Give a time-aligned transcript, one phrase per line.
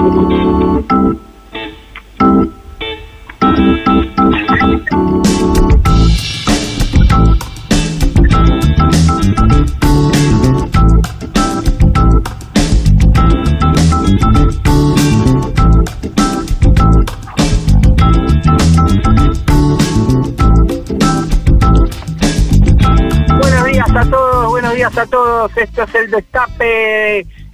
[0.00, 0.40] Buenos
[23.66, 25.54] días a todos, buenos días a todos.
[25.56, 26.99] Esto es el Destape.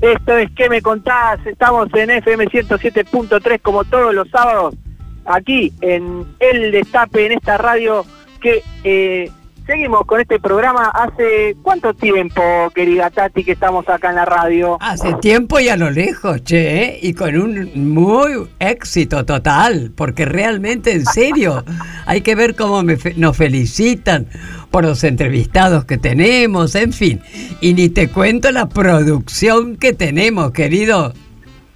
[0.07, 1.45] Esto es ¿Qué me contás?
[1.45, 4.77] Estamos en FM 107.3 como todos los sábados.
[5.25, 8.07] Aquí en El Destape, en esta radio
[8.41, 9.33] que eh,
[9.67, 10.89] seguimos con este programa.
[10.95, 12.43] ¿Hace cuánto tiempo,
[12.75, 14.79] querida Tati, que estamos acá en la radio?
[14.81, 16.99] Hace tiempo y a lo lejos, che, ¿eh?
[17.03, 21.65] y con un muy éxito total, porque realmente, en serio,
[22.07, 24.27] hay que ver cómo me fe- nos felicitan
[24.71, 27.21] por los entrevistados que tenemos, en fin.
[27.61, 31.13] Y ni te cuento la producción que tenemos, querido.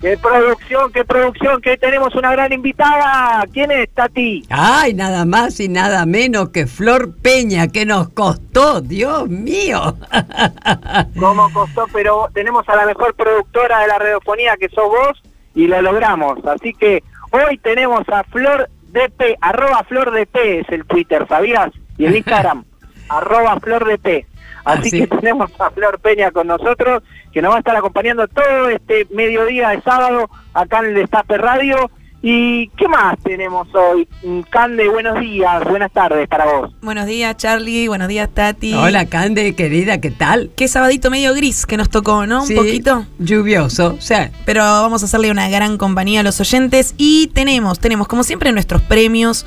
[0.00, 1.60] ¡Qué producción, qué producción!
[1.60, 3.44] Que tenemos una gran invitada.
[3.52, 4.46] ¿Quién es, Tati?
[4.48, 9.96] Ay, nada más y nada menos que Flor Peña, que nos costó, Dios mío.
[11.18, 11.86] ¿Cómo costó?
[11.92, 15.22] Pero tenemos a la mejor productora de la radiofonía que sos vos
[15.54, 16.38] y lo logramos.
[16.46, 21.70] Así que hoy tenemos a Flor DP, arroba Flor DP es el Twitter, ¿sabías?
[21.98, 22.64] Y el Instagram,
[23.10, 24.26] arroba Flor DP.
[24.64, 25.00] Así Así.
[25.00, 29.06] que tenemos a Flor Peña con nosotros, que nos va a estar acompañando todo este
[29.14, 31.90] mediodía de sábado acá en el Destape Radio.
[32.22, 34.06] ¿Y qué más tenemos hoy?
[34.22, 36.70] Mm, Cande, buenos días, buenas tardes para vos.
[36.82, 37.88] Buenos días, Charlie.
[37.88, 38.74] Buenos días, Tati.
[38.74, 40.50] Hola, Cande, querida, ¿qué tal?
[40.54, 42.42] Qué sabadito medio gris que nos tocó, ¿no?
[42.42, 43.06] Un Sí, poquito.
[43.18, 46.94] Lluvioso, o sea, Pero vamos a hacerle una gran compañía a los oyentes.
[46.98, 49.46] Y tenemos, tenemos, como siempre, nuestros premios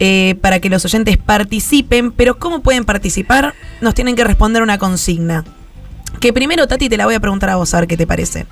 [0.00, 2.10] eh, para que los oyentes participen.
[2.10, 3.52] Pero ¿cómo pueden participar?
[3.82, 5.44] Nos tienen que responder una consigna.
[6.24, 8.46] Que primero, Tati, te la voy a preguntar a vos, a ver qué te parece.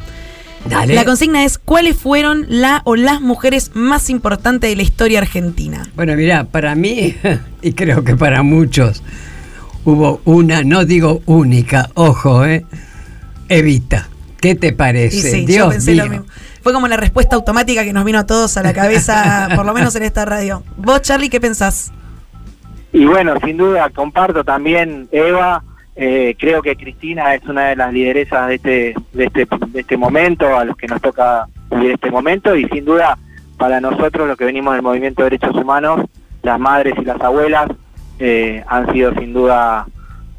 [0.68, 0.94] dale.
[0.94, 5.88] La consigna es, ¿cuáles fueron la o las mujeres más importantes de la historia argentina?
[5.96, 7.16] Bueno, mira, para mí,
[7.62, 9.02] y creo que para muchos,
[9.86, 12.66] hubo una, no digo única, ojo, ¿eh?
[13.48, 14.06] Evita.
[14.38, 15.30] ¿Qué te Y parece?
[15.30, 16.04] sí, yo Dios pensé mío.
[16.04, 16.26] lo mismo.
[16.62, 19.72] Fue como la respuesta automática que nos vino a todos a la cabeza, por lo
[19.72, 20.62] menos en esta radio.
[20.76, 21.90] Vos, Charlie, ¿qué pensás?
[22.92, 25.64] Y bueno, sin duda comparto también Eva.
[25.96, 29.96] Eh, creo que Cristina es una de las lideresas de este, de este de este
[29.96, 33.16] momento, a los que nos toca vivir este momento y sin duda
[33.58, 36.00] para nosotros los que venimos del movimiento de derechos humanos,
[36.42, 37.70] las madres y las abuelas
[38.18, 39.86] eh, han sido sin duda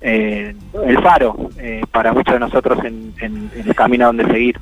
[0.01, 0.53] eh,
[0.85, 4.59] el faro eh, para muchos de nosotros en, en- en el camino donde seguir.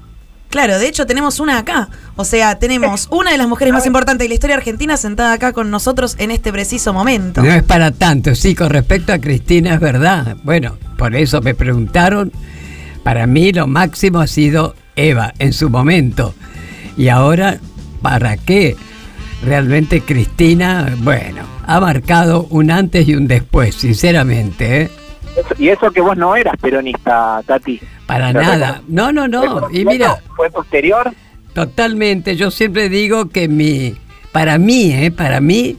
[0.51, 1.89] Claro, de hecho tenemos una acá.
[2.17, 5.53] O sea, tenemos una de las mujeres más importantes de la historia argentina sentada acá
[5.53, 7.41] con nosotros en este preciso momento.
[7.41, 10.37] No es para tanto, sí, con respecto a Cristina es verdad.
[10.43, 12.31] Bueno, por eso me preguntaron.
[13.03, 16.35] Para mí lo máximo ha sido Eva en su momento.
[16.97, 17.59] Y ahora,
[18.01, 18.75] ¿para qué?
[19.43, 24.91] Realmente Cristina, bueno, ha marcado un antes y un después, sinceramente, ¿eh?
[25.35, 27.79] Eso- y eso que vos no eras peronista, Tati.
[28.05, 28.81] Para Pero nada.
[28.87, 29.69] No, no, no.
[29.71, 31.11] Y mira, fue posterior.
[31.53, 33.95] totalmente, yo siempre digo que mi,
[34.31, 35.11] para mí, ¿eh?
[35.11, 35.77] Para mí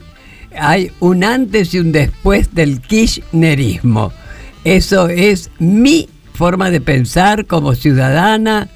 [0.58, 4.12] hay un antes y un después del kirchnerismo.
[4.64, 8.68] Eso es mi forma de pensar como ciudadana,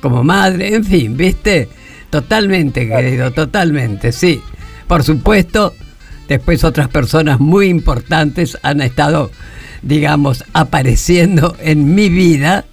[0.00, 1.68] como madre, en fin, ¿viste?
[2.10, 4.40] Totalmente, querido, totalmente, sí.
[4.86, 5.74] Por supuesto,
[6.28, 9.30] después otras personas muy importantes han estado,
[9.86, 12.64] digamos, apareciendo en mi vida,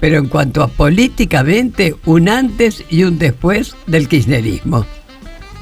[0.00, 4.86] pero en cuanto a políticamente, un antes y un después del kirchnerismo.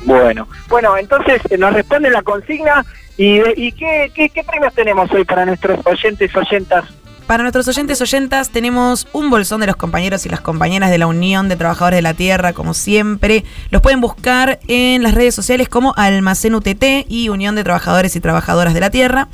[0.05, 2.85] Bueno, bueno, entonces eh, nos responde la consigna
[3.17, 6.85] y, de- y qué, qué, qué premios tenemos hoy para nuestros oyentes oyentas.
[7.27, 11.07] Para nuestros oyentes oyentas tenemos un bolsón de los compañeros y las compañeras de la
[11.07, 13.45] Unión de Trabajadores de la Tierra, como siempre.
[13.71, 18.21] Los pueden buscar en las redes sociales como Almacén UTT y Unión de Trabajadores y
[18.21, 19.29] Trabajadoras de la Tierra.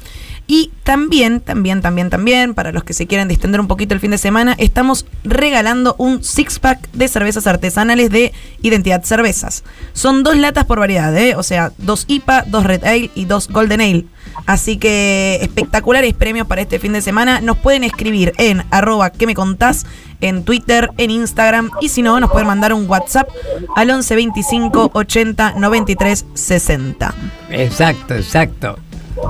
[0.50, 4.12] Y también, también, también, también, para los que se quieran distender un poquito el fin
[4.12, 9.62] de semana, estamos regalando un six-pack de cervezas artesanales de Identidad Cervezas.
[9.92, 11.36] Son dos latas por variedad, ¿eh?
[11.36, 14.06] o sea, dos IPA, dos Red Ale y dos Golden Ale.
[14.46, 17.42] Así que espectaculares premios para este fin de semana.
[17.42, 19.84] Nos pueden escribir en arroba que me contás
[20.22, 23.28] en Twitter, en Instagram y si no, nos pueden mandar un WhatsApp
[23.76, 27.14] al 11 25 80 93 60.
[27.50, 28.78] Exacto, exacto.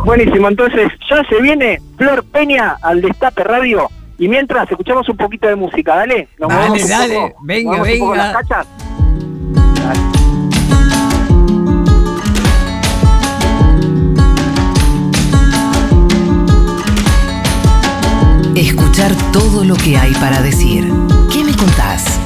[0.05, 3.89] Buenísimo, entonces ya se viene Flor Peña al Destape Radio.
[4.19, 6.29] Y mientras escuchamos un poquito de música, dale.
[6.39, 8.17] Nos Dale, dale, poco, venga, venga.
[8.17, 8.67] las cachas.
[18.57, 20.93] Escuchar todo lo que hay para decir.
[21.33, 22.19] ¿Qué me contás?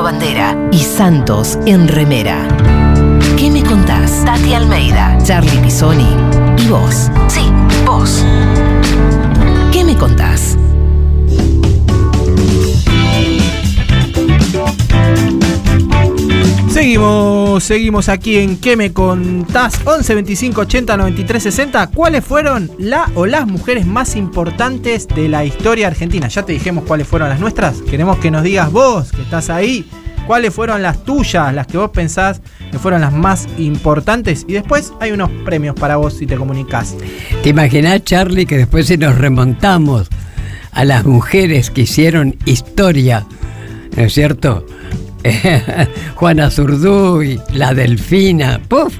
[0.00, 2.48] Bandera y Santos en remera.
[3.36, 4.24] ¿Qué me contás?
[4.24, 6.16] Tati Almeida, Charlie Pisoni
[6.58, 7.10] y vos.
[7.28, 7.52] Sí,
[7.84, 8.24] vos.
[9.72, 10.51] ¿Qué me contás?
[17.60, 19.80] Seguimos, aquí en ¿Qué me contás?
[19.84, 21.86] 11 25 80 93 60.
[21.88, 26.28] ¿Cuáles fueron la o las mujeres más importantes de la historia argentina?
[26.28, 27.82] Ya te dijimos cuáles fueron las nuestras.
[27.82, 29.88] Queremos que nos digas vos, que estás ahí,
[30.26, 32.40] cuáles fueron las tuyas, las que vos pensás
[32.70, 34.44] que fueron las más importantes.
[34.48, 36.96] Y después hay unos premios para vos si te comunicás.
[37.42, 40.08] ¿Te imaginás, Charlie, que después si nos remontamos
[40.72, 43.26] a las mujeres que hicieron historia,
[43.96, 44.64] ¿no es cierto?
[46.14, 48.94] Juana Zurduy, la Delfina, puf,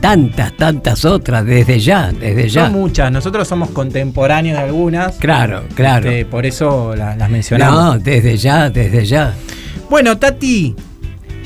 [0.00, 2.64] tantas, tantas otras, desde ya, desde ya.
[2.64, 5.16] Son muchas, nosotros somos contemporáneos de algunas.
[5.16, 6.08] Claro, claro.
[6.10, 7.78] este, por eso la- las mencionamos.
[7.78, 9.34] No, desde ya, desde ya.
[9.90, 10.74] Bueno, Tati,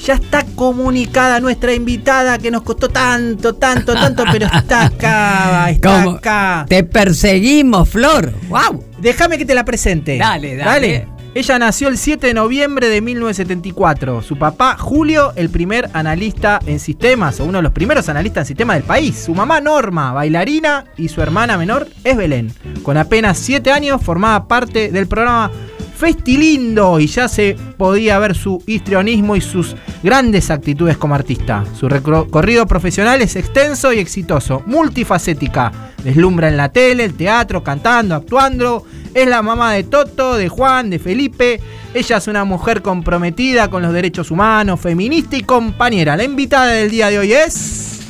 [0.05, 6.03] ya está comunicada nuestra invitada que nos costó tanto, tanto, tanto, pero está acá, está
[6.05, 6.17] ¿Cómo?
[6.17, 6.65] acá.
[6.69, 8.33] Te perseguimos, Flor.
[8.49, 8.85] ¡Wow!
[9.01, 10.17] Déjame que te la presente.
[10.19, 11.07] Dale, dale.
[11.33, 14.21] Ella nació el 7 de noviembre de 1974.
[14.21, 18.47] Su papá, Julio, el primer analista en sistemas, o uno de los primeros analistas en
[18.49, 19.17] sistemas del país.
[19.27, 22.53] Su mamá, Norma, bailarina, y su hermana menor es Belén.
[22.83, 25.53] Con apenas 7 años formaba parte del programa
[26.00, 31.62] Festilindo y ya se podía ver su histrionismo y sus grandes actitudes como artista.
[31.78, 35.71] Su recorrido profesional es extenso y exitoso, multifacética.
[36.02, 38.87] Deslumbra en la tele, el teatro, cantando, actuando.
[39.12, 41.61] Es la mamá de Toto, de Juan, de Felipe.
[41.92, 46.16] Ella es una mujer comprometida con los derechos humanos, feminista y compañera.
[46.16, 48.00] La invitada del día de hoy es...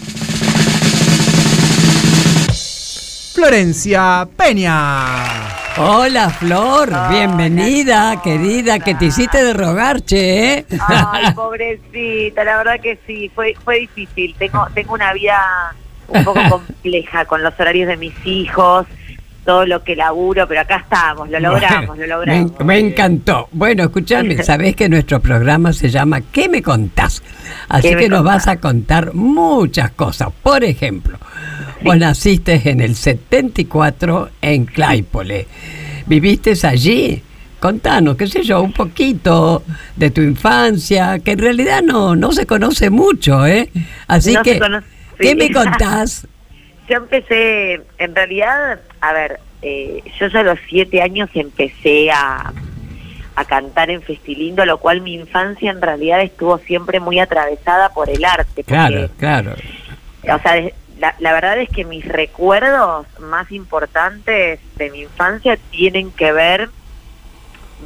[3.35, 5.60] Florencia Peña.
[5.83, 6.93] Hola, Flor.
[7.09, 10.67] Bienvenida, querida, que te hiciste de rogar, che, ¿eh?
[10.87, 14.35] Ay, pobrecita, la verdad que sí, fue fue difícil.
[14.39, 15.41] Tengo tengo una vida
[16.09, 18.87] un poco compleja con los horarios de mis hijos,
[19.44, 22.52] todo lo que laburo, pero acá estamos, lo logramos, Bueno, lo logramos.
[22.61, 23.49] Me, me encantó.
[23.52, 27.23] Bueno, escúchame, sabés que nuestro programa se llama ¿Qué me contás?
[27.68, 28.47] Así ¿Qué me que nos contás?
[28.47, 30.28] vas a contar muchas cosas.
[30.42, 31.18] Por ejemplo,
[31.82, 35.47] vos naciste en el 74 en Claypole.
[36.06, 37.23] ¿Viviste allí?
[37.61, 39.62] Contanos, qué sé yo, un poquito
[39.94, 43.70] de tu infancia, que en realidad no, no se conoce mucho, ¿eh?
[44.06, 44.87] Así No que, conoce,
[45.18, 45.35] ¿qué sí.
[45.37, 46.26] me contás?
[46.90, 52.52] Yo empecé, en realidad, a ver, eh, yo ya a los siete años empecé a,
[53.37, 58.11] a cantar en Festilindo, lo cual mi infancia en realidad estuvo siempre muy atravesada por
[58.11, 58.64] el arte.
[58.64, 59.52] porque Claro, claro.
[59.52, 60.68] o sea,
[60.99, 66.70] la, la verdad es que mis recuerdos más importantes de mi infancia tienen que ver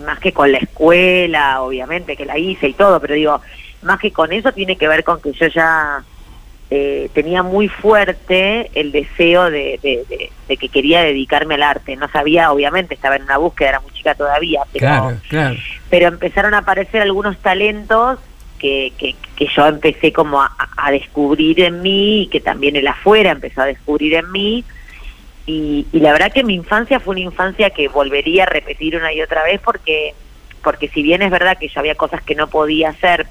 [0.03, 3.41] más que con la escuela, obviamente, que la hice y todo, pero digo,
[3.83, 6.03] más que con eso tiene que ver con que yo ya
[6.77, 11.95] eh, tenía muy fuerte el deseo de, de- de- de que quería dedicarme al arte.
[11.95, 15.57] No sabía, obviamente, estaba en una búsqueda, era muy chica todavía, pero Claro, claro.
[15.89, 18.19] pero empezaron a aparecer algunos talentos
[18.59, 22.89] que, que, que yo empecé como a, a descubrir en mí y que también el
[22.89, 24.65] afuera empezó a descubrir en mí.
[25.47, 29.13] Y, y la verdad que mi infancia fue una infancia que volvería a repetir una
[29.13, 30.15] y otra vez porque,
[30.65, 33.27] porque si bien es verdad que yo había cosas que no podía hacer,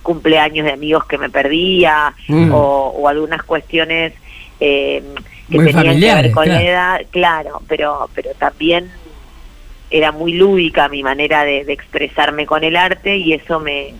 [0.00, 2.52] cumpleaños de amigos que me perdía Mm.
[2.52, 4.12] o, o algunas cuestiones
[4.60, 5.02] eh,
[5.50, 6.60] que Muy tenían que ver con claro.
[6.60, 8.90] la edad, claro, pero, pero también
[9.90, 13.94] era muy lúdica mi manera de, de expresarme con el arte y eso me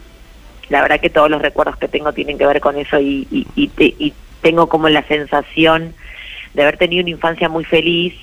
[0.69, 3.47] la verdad que todos los recuerdos que tengo tienen que ver con eso y, y,
[3.57, 5.93] y te- y tengo como la sensación
[6.55, 8.15] de haber tenido una infancia muy feliz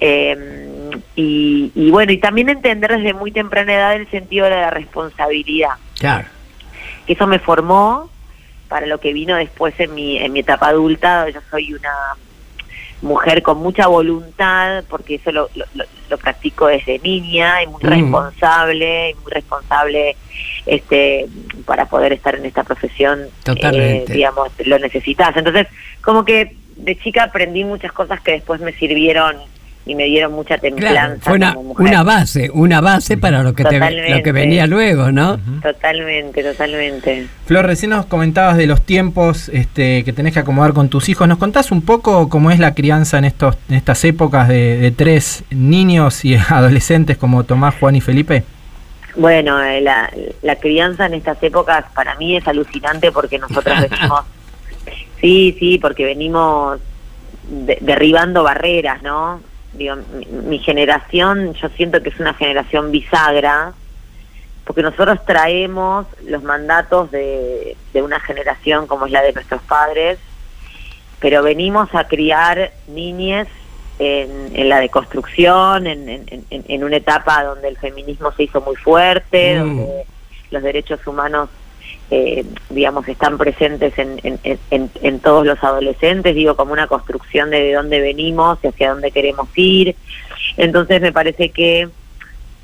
[0.00, 4.70] eh, y, y bueno y también entender desde muy temprana edad el sentido de la
[4.70, 6.26] responsabilidad Claro.
[7.06, 8.10] Que eso me formó
[8.68, 11.28] para lo que vino después en mi, en mi etapa adulta.
[11.28, 11.92] Yo soy una
[13.02, 15.84] mujer con mucha voluntad, porque eso lo, lo, lo-
[16.18, 17.88] practico desde niña, y muy Mm.
[17.88, 20.16] responsable, y muy responsable
[20.64, 21.26] este
[21.66, 24.12] para poder estar en esta profesión, Totalmente.
[24.12, 25.36] eh, digamos, lo necesitas.
[25.36, 25.66] Entonces,
[26.02, 29.36] como que de chica aprendí muchas cosas que después me sirvieron
[29.86, 31.86] y me dieron mucha templanza Claro, fue una, como mujer.
[31.88, 35.38] una base, una base para lo que, te, lo que venía luego, ¿no?
[35.62, 37.26] Totalmente, totalmente.
[37.46, 41.28] Flor, recién nos comentabas de los tiempos este, que tenés que acomodar con tus hijos.
[41.28, 44.90] ¿Nos contás un poco cómo es la crianza en, estos, en estas épocas de, de
[44.90, 48.42] tres niños y adolescentes como Tomás, Juan y Felipe?
[49.16, 50.10] Bueno, eh, la,
[50.42, 54.22] la crianza en estas épocas para mí es alucinante porque nosotros venimos,
[55.20, 56.80] sí, sí, porque venimos
[57.48, 59.40] de- derribando barreras, ¿no?
[59.76, 63.72] Digo, mi, mi generación, yo siento que es una generación bisagra,
[64.64, 70.18] porque nosotros traemos los mandatos de, de una generación como es la de nuestros padres,
[71.20, 73.48] pero venimos a criar niñes
[73.98, 78.60] en, en la deconstrucción, en, en, en- en una etapa donde el feminismo se hizo
[78.60, 79.76] muy fuerte, Mm.
[79.76, 80.04] donde
[80.50, 81.48] los derechos humanos,
[82.16, 84.38] eh, digamos, están presentes en, en,
[84.70, 88.90] en- en- todos los adolescentes, digo, como una construcción de, de dónde venimos y hacia
[88.90, 89.96] dónde queremos ir.
[90.56, 91.88] Entonces me parece que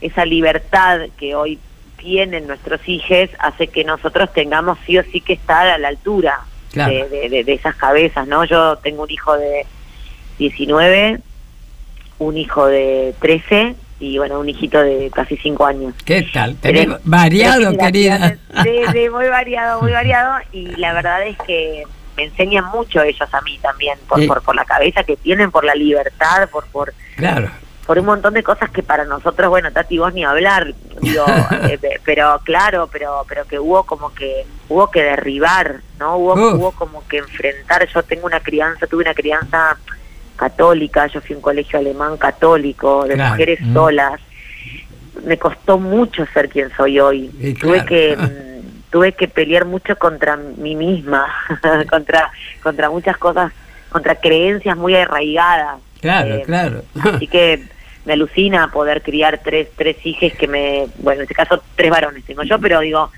[0.01, 1.59] esa libertad que hoy
[1.99, 6.41] tienen nuestros hijos hace que nosotros tengamos sí o sí que estar a la altura
[6.73, 6.93] Claro.
[7.09, 8.45] de- de- de esas cabezas, ¿no?
[8.45, 9.67] Yo tengo un hijo de
[10.39, 11.19] 19,
[12.19, 15.95] un hijo de 13 y bueno, un hijito de casi cinco años.
[16.05, 16.57] ¿Qué tal?
[17.05, 18.37] Variado, querida.
[18.65, 20.39] sí, muy variado, muy variado.
[20.53, 21.85] Y la verdad es que
[22.17, 24.27] me enseñan mucho ellos a mí también, por, Sí.
[24.27, 27.51] por, por la cabeza que tienen, por la libertad, por, por, Claro.
[27.87, 31.25] por un montón de cosas que para nosotros, bueno, Tati, vos ni hablar, digo,
[31.69, 36.17] eh, pe- pero claro, pero pero que hubo como que hubo que derribar, ¿no?
[36.17, 39.77] Hubo, hubo como que enfrentar, yo tengo una crianza, tuve una crianza
[40.41, 43.31] católica, yo fui a un colegio alemán católico, de Claro.
[43.33, 43.75] mujeres Mm.
[43.75, 44.21] solas,
[45.25, 47.87] me costó mucho ser quien soy hoy, Y tuve claro.
[47.87, 48.17] que
[48.91, 51.27] tuve que pelear mucho contra mí misma,
[51.91, 52.31] contra
[52.63, 53.53] contra muchas cosas,
[53.91, 55.79] contra creencias muy arraigadas.
[56.01, 56.83] Claro, Eh, claro.
[57.15, 57.63] Así que
[58.07, 62.25] me alucina poder criar tres, tres hijas que me, bueno, en este caso tres varones
[62.25, 63.11] tengo yo, pero digo,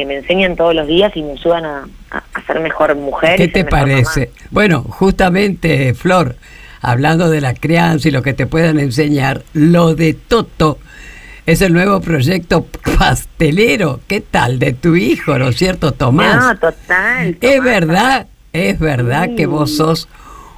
[0.00, 3.36] que me enseñan todos los días y me ayudan a, a- a ser mejor mujer.
[3.36, 4.30] ¿Qué y te parece?
[4.50, 6.36] Bueno, justamente, Flor,
[6.80, 10.78] hablando de la crianza y lo que te puedan enseñar, lo de Toto
[11.44, 12.66] es el nuevo proyecto
[12.98, 14.00] pastelero.
[14.06, 14.58] ¿Qué tal?
[14.58, 15.92] De tu hijo, ¿no es cierto.
[15.92, 16.36] Tomás?
[16.36, 17.36] No, total.
[17.38, 19.36] es verdad, es verdad Sí.
[19.36, 20.08] que vos sos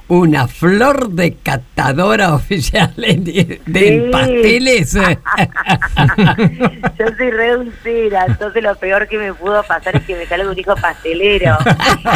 [0.09, 4.09] una flor de catadora oficial de Sí.
[4.11, 4.93] pasteles.
[6.99, 10.49] Yo soy re dulcera, entonces lo peor que me pudo pasar es que me salga
[10.49, 11.57] un hijo pastelero,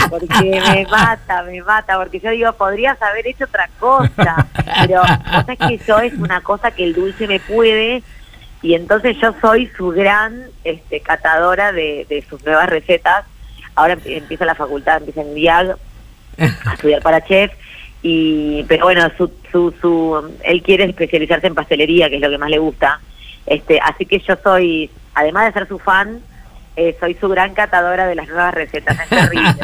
[0.10, 4.48] porque me mata, me mata, porque yo digo, podrías haber hecho otra cosa,
[4.86, 8.04] pero cosa es que eso es una cosa que el dulce me puede,
[8.62, 13.26] y entonces yo soy su gran este, catadora de, de sus nuevas recetas.
[13.76, 15.76] Ahora empie- empieza la facultad, empieza en IAG
[16.66, 17.52] a estudiar para chef
[18.02, 22.38] y pero bueno su, su, su él quiere especializarse en pastelería que es lo que
[22.38, 23.00] más le gusta.
[23.46, 26.22] Este así que yo soy además de ser su fan
[26.78, 29.52] eh, soy su gran catadora de las nuevas recetas terrible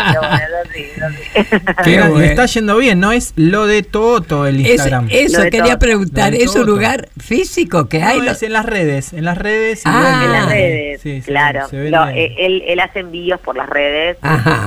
[1.84, 2.26] pero bueno, bueno.
[2.26, 3.12] está yendo bien, ¿no?
[3.12, 5.08] Es lo de Toto el Es- Instagram.
[5.12, 8.28] eso quería preguntar, ¿es un lugar físico que No, hay?
[8.28, 9.80] es en las redes, en las redes.
[9.86, 10.22] y Ah.
[10.26, 11.92] en las redes sí, claro se vende.
[11.92, 14.18] No, eh, él él hace envíos por las redes.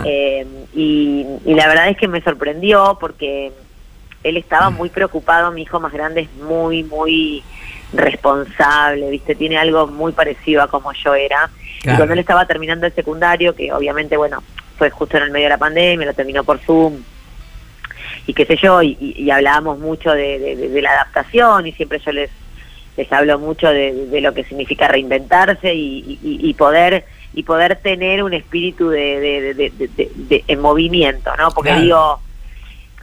[0.05, 3.51] Eh, y, y la verdad es que me sorprendió porque
[4.23, 7.43] él estaba muy preocupado, mi hijo más grande es muy, muy
[7.93, 9.35] responsable, ¿viste?
[9.35, 11.51] Tiene algo muy parecido a como yo era.
[11.87, 11.95] Claro.
[11.95, 14.43] Y cuando él estaba terminando el secundario, que obviamente, bueno,
[14.77, 16.95] fue justo en el medio de la pandemia, lo terminó por Zoom,
[18.27, 21.99] y qué sé yo, y, hablábamos mucho de, de- de- de la adaptación y siempre
[22.05, 22.31] yo les
[22.97, 27.77] les hablo mucho de, de lo que significa reinventarse y, y- y poder y poder
[27.77, 31.51] tener un espíritu de, en movimiento, ¿no?
[31.51, 31.83] Porque Claro.
[31.85, 32.21] digo,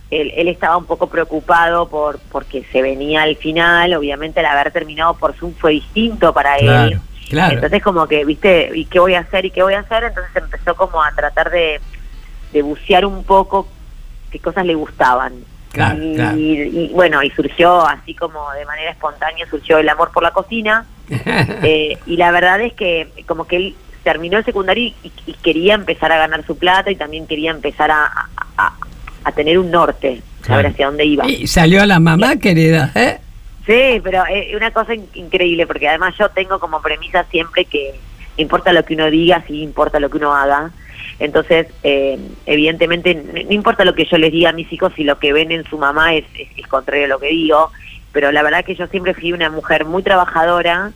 [0.09, 4.71] él, él estaba un poco preocupado por porque se venía al final, obviamente el haber
[4.71, 6.99] terminado por Zoom fue distinto para él.
[7.29, 7.55] Claro.
[7.55, 9.45] Entonces como que, viste, ¿y qué voy a hacer?
[9.45, 10.03] ¿Y qué voy a hacer?
[10.03, 11.79] Entonces empezó como a tratar de,
[12.51, 13.67] de bucear un poco
[14.31, 15.33] qué cosas le gustaban.
[15.71, 16.37] Claro, y, claro.
[16.37, 20.85] y bueno, y surgió así como de manera espontánea, surgió el amor por la cocina.
[21.65, 25.73] Eh, y la verdad es que como que él terminó el secundario y, y quería
[25.75, 28.73] empezar a ganar su plata y también quería empezar a, a- a-
[29.23, 30.67] a tener un norte, saber Claro.
[30.69, 31.25] hacia dónde iba.
[31.27, 33.19] Y salió la mamá, querida, ¿eh?
[33.65, 37.95] Sí, pero es una cosa in- increíble porque además yo tengo como premisa siempre que
[38.37, 40.71] importa lo que uno diga, sí importa lo que uno haga.
[41.19, 45.19] Entonces, eh, evidentemente, no importa lo que yo les diga a mis hijos si lo
[45.19, 47.71] que ven en su mamá es, es, es contrario a lo que digo,
[48.11, 50.91] pero la verdad que yo siempre fui una mujer muy trabajadora,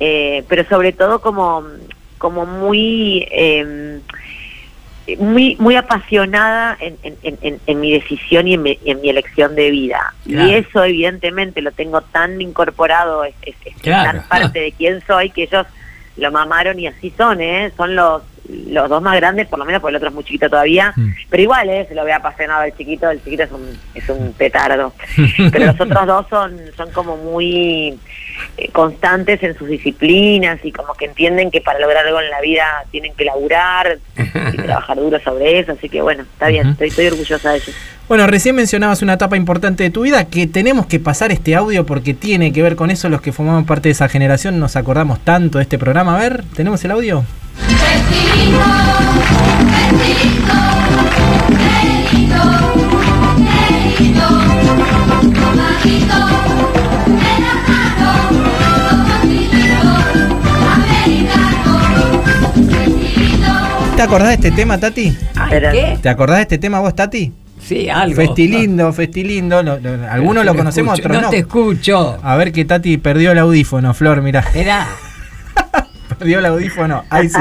[0.00, 1.64] eh, pero sobre todo como,
[2.18, 3.28] como muy...
[3.30, 4.00] eh,
[5.16, 9.08] muy muy apasionada en, en, en- en- en mi decisión y en mi, en mi
[9.08, 10.12] elección de vida.
[10.26, 10.48] Claro.
[10.48, 14.18] Y eso evidentemente lo tengo tan incorporado, es, es- es Claro.
[14.20, 15.66] tan parte de quién soy que ellos
[16.16, 17.72] lo mamaron y así son, ¿eh?
[17.76, 20.48] Son los los dos más grandes, por lo menos porque el otro es muy chiquito
[20.48, 21.10] todavía, Mm.
[21.28, 21.84] pero igual, ¿eh?
[21.86, 24.94] Se lo ve apasionado el chiquito, el chiquito es un, es un petardo.
[25.52, 27.98] pero los otros dos son, son como muy
[28.56, 32.40] eh, constantes en sus disciplinas y como que entienden que para lograr algo en la
[32.40, 33.98] vida tienen que laburar
[34.52, 37.74] y trabajar duro sobre eso, así que bueno, está bien, estoy, estoy orgullosa de ellos.
[38.08, 41.84] Bueno, recién mencionabas una etapa importante de tu vida que tenemos que pasar este audio
[41.84, 43.10] porque tiene que ver con eso.
[43.10, 46.16] Los que formamos parte de esa generación nos acordamos tanto de este programa.
[46.16, 47.24] A ver, ¿tenemos el audio?
[63.98, 65.12] ¿Te acordás de este tema, Tati?
[65.34, 65.98] Ay, ¿qué?
[66.00, 67.32] ¿Te acordás de este tema vos, Tati?
[67.60, 68.14] Sí, algo.
[68.14, 69.60] Festilindo, Festilindo.
[69.60, 71.26] lo- lo- algunos lo conocemos, escucho, otros no.
[71.26, 71.30] no.
[71.30, 72.18] te escucho.
[72.22, 74.38] A ver que Tati perdió el audífono, Flor, mirá.
[74.46, 74.86] Espera.
[76.16, 77.02] Perdió el audífono.
[77.10, 77.40] Ahí sí,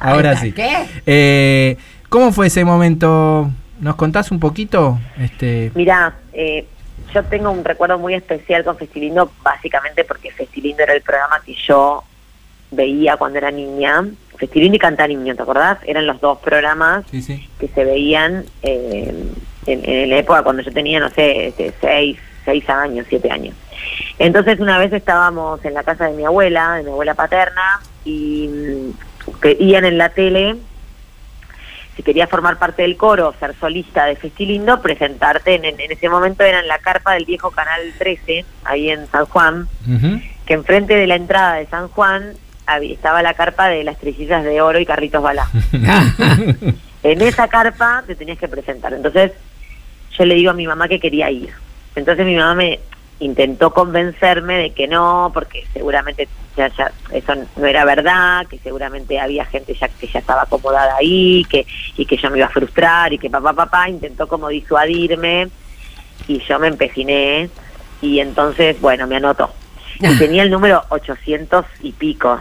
[0.00, 0.52] ahora sí.
[0.52, 0.86] ¿Qué?
[1.04, 1.76] Eh,
[2.08, 3.50] ¿Cómo fue ese momento?
[3.78, 4.98] ¿Nos contás un poquito?
[5.20, 6.66] Este, Mirá, eh,
[7.12, 11.54] yo tengo un recuerdo muy especial con Festilindo, básicamente porque Festilindo era el programa que
[11.66, 12.02] yo
[12.70, 14.06] veía cuando era niña.
[14.38, 15.78] Festilindo y Cantar Niño, ¿te acordás?
[15.86, 17.48] Eran los dos programas Sí, sí.
[17.58, 19.12] que se veían eh,
[19.66, 23.54] en, en la época cuando yo tenía, no sé, este, seis, seis años, siete años.
[24.18, 28.48] Entonces una vez estábamos en la casa de mi abuela, de mi abuela paterna, y
[28.48, 30.56] mm, veían en la tele
[31.96, 36.44] si querías formar parte del coro, ser solista de Festilindo, presentarte en, en ese momento
[36.44, 39.66] era en la carpa del viejo Canal 13, ahí en San Juan,
[40.46, 42.34] que enfrente de la entrada de San Juan
[42.76, 45.48] estaba la carpa de las trillizas de oro y Carlitos Balá.
[47.02, 48.92] en esa carpa te tenías que presentar.
[48.92, 49.32] Entonces
[50.16, 51.50] yo le digo a mi mamá que quería ir.
[51.94, 52.80] Entonces mi mamá me
[53.20, 59.18] intentó convencerme de que no, porque seguramente ya, ya eso no era verdad, que seguramente
[59.18, 62.50] había gente ya que ya estaba acomodada ahí, que y que yo me iba a
[62.50, 65.48] frustrar y que papá papá intentó como disuadirme
[66.28, 67.50] y yo me empeciné
[68.00, 69.52] y entonces bueno me anotó
[69.98, 72.40] y tenía el número 800 y pico.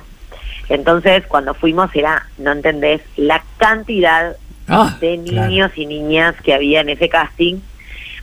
[0.69, 4.35] Entonces, cuando fuimos era, no entendés, la cantidad
[4.69, 7.61] Ah, de niños y niñas que había en ese casting.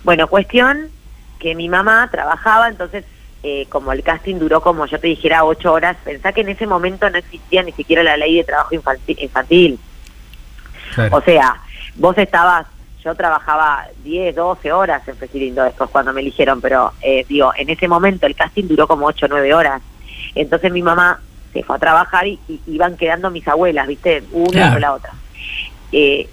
[0.03, 0.89] Bueno, cuestión
[1.39, 3.07] que mi mamá trabajaba, entonces
[3.43, 6.67] eh, como el casting duró como yo te dijera ocho horas, pensá que en ese
[6.67, 9.79] momento no existía ni siquiera la ley de trabajo infanti- infantil.
[10.95, 11.17] Claro.
[11.17, 11.57] O sea,
[11.97, 12.67] vos estabas,
[13.03, 17.71] yo trabajaba 10, 12 horas en Festilindo después cuando me eligieron, pero eh, digo, en
[17.71, 19.81] ese momento el casting duró como 8 o 9 horas.
[20.35, 21.21] Entonces mi mamá
[21.55, 24.23] se fue a trabajar y, y iban quedando mis abuelas, ¿viste?
[24.33, 24.81] Una Claro.
[24.81, 25.13] la otra.
[25.93, 26.29] Eh,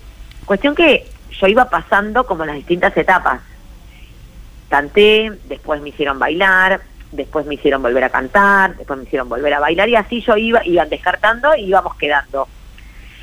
[0.45, 1.07] cuestión que
[1.39, 3.39] yo iba pasando como las distintas etapas.
[4.69, 6.81] Canté, después me hicieron bailar,
[7.11, 10.37] después me hicieron volver a cantar, después me hicieron volver a bailar y así yo
[10.37, 12.47] iba, iban descartando y íbamos quedando.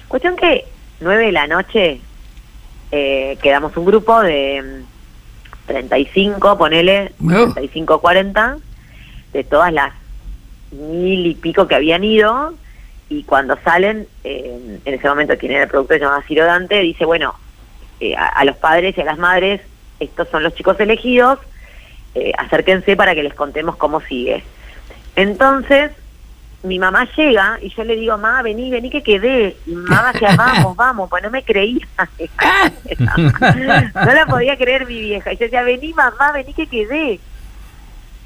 [0.08, 0.64] Cuestión que
[1.00, 2.00] 9 de la noche
[2.92, 7.52] eh, quedamos un grupo de mm, 35, ponele, Oh.
[7.52, 8.56] 35, 40,
[9.32, 9.92] de todas las
[10.72, 12.54] mil y pico que habían ido,
[13.08, 16.80] y cuando salen, eh, en ese momento quien era el productor, se llamaba Ciro Dante,
[16.80, 17.34] dice, bueno,
[18.00, 19.60] eh, a, a los padres y a las madres,
[20.00, 21.38] estos son los chicos elegidos,
[22.14, 24.42] eh, acérquense para que les contemos cómo sigue.
[25.16, 25.92] Entonces,
[26.62, 29.56] mi mamá llega y yo le digo, mamá, vení, vení que quedé.
[29.66, 31.86] Y mamá decía, vamos, vamos, pues no me creía.
[32.98, 35.32] no la podía creer mi vieja.
[35.32, 37.20] Y yo decía, vení, mamá, vení que quedé.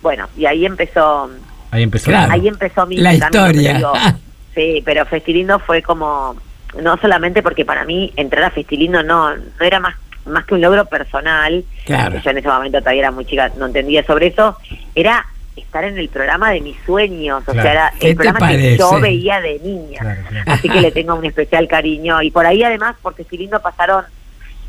[0.00, 1.30] Bueno, y ahí empezó,
[1.72, 2.10] Ahí empezó.
[2.10, 2.32] Claro.
[2.32, 3.74] ahí empezó mi La historia.
[3.74, 3.92] digo,
[4.54, 6.36] sí, pero Festilindo fue como,
[6.80, 10.60] no solamente porque para mí entrar a Festilindo no, no era más más que un
[10.60, 12.20] logro personal, Claro.
[12.22, 14.56] yo en ese momento todavía era muy chica, no entendía sobre eso,
[14.94, 17.62] era estar en el programa de mis sueños, o Claro.
[17.62, 19.98] sea, era ¿Qué el programa que yo veía de niña.
[19.98, 20.52] Claro, claro.
[20.52, 22.22] Así que le tengo un especial cariño.
[22.22, 24.04] Y por ahí además, por Festilindo pasaron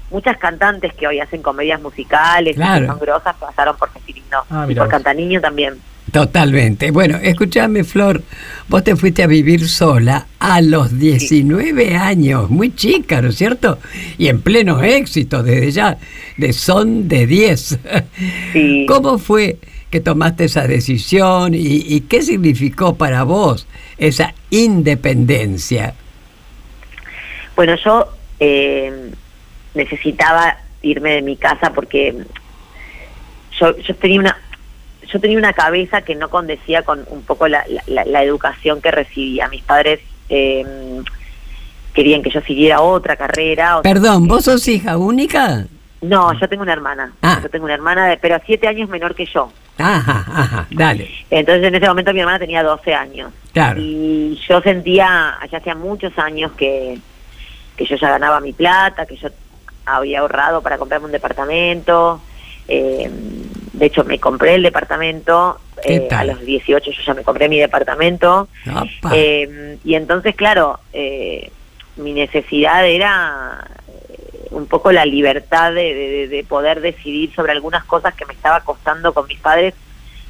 [0.09, 4.43] muchas cantantes que hoy hacen comedias musicales, que son grosas, pasaron por Festilindo.
[4.49, 4.87] Ah, y por.
[4.89, 5.75] Cantaniño también.
[6.11, 6.91] Totalmente.
[6.91, 8.21] Bueno, escúchame, Flor,
[8.67, 13.79] vos te fuiste a vivir sola a los 19 años, muy chica, ¿no es cierto?
[14.17, 15.97] Y en pleno éxito, desde ya,
[16.37, 17.79] de son de 10.
[18.51, 18.85] Sí.
[18.87, 19.57] ¿Cómo fue
[19.89, 25.95] que tomaste esa decisión y, y qué significó para vos esa independencia?
[27.55, 29.11] Bueno, yo eh,
[29.73, 32.15] necesitaba irme de mi casa porque
[33.59, 34.37] yo, yo tenía una
[35.13, 38.91] yo tenía una cabeza que no condecía con un poco la, la- la educación que
[38.91, 39.47] recibía.
[39.47, 39.99] Mis padres
[40.29, 40.65] eh,
[41.93, 43.79] querían que yo siguiera otra carrera.
[43.83, 45.65] Perdón, ¿vos sos hija única?
[46.01, 47.13] No, yo tengo una hermana.
[47.21, 47.39] Ah.
[47.41, 49.51] Yo tengo una hermana, de, pero siete años menor que yo.
[49.77, 51.09] Ajá, ajá, dale.
[51.29, 53.31] Entonces en ese momento mi hermana tenía 12 años.
[53.53, 53.79] Claro.
[53.81, 56.99] Y yo sentía, ya hacía muchos años que,
[57.77, 59.29] que yo ya ganaba mi plata, que yo
[59.85, 62.21] había ahorrado para comprarme un departamento.
[62.67, 63.09] eh,
[63.83, 65.59] de hecho, me compré el departamento.
[65.83, 68.47] ¿Qué eh, a los 18 yo ya me compré mi departamento.
[69.11, 71.51] Eh, y entonces, claro, eh,
[71.97, 77.83] mi necesidad era eh, un poco la libertad de, de- de poder decidir sobre algunas
[77.83, 79.73] cosas que me estaba costando con mis padres,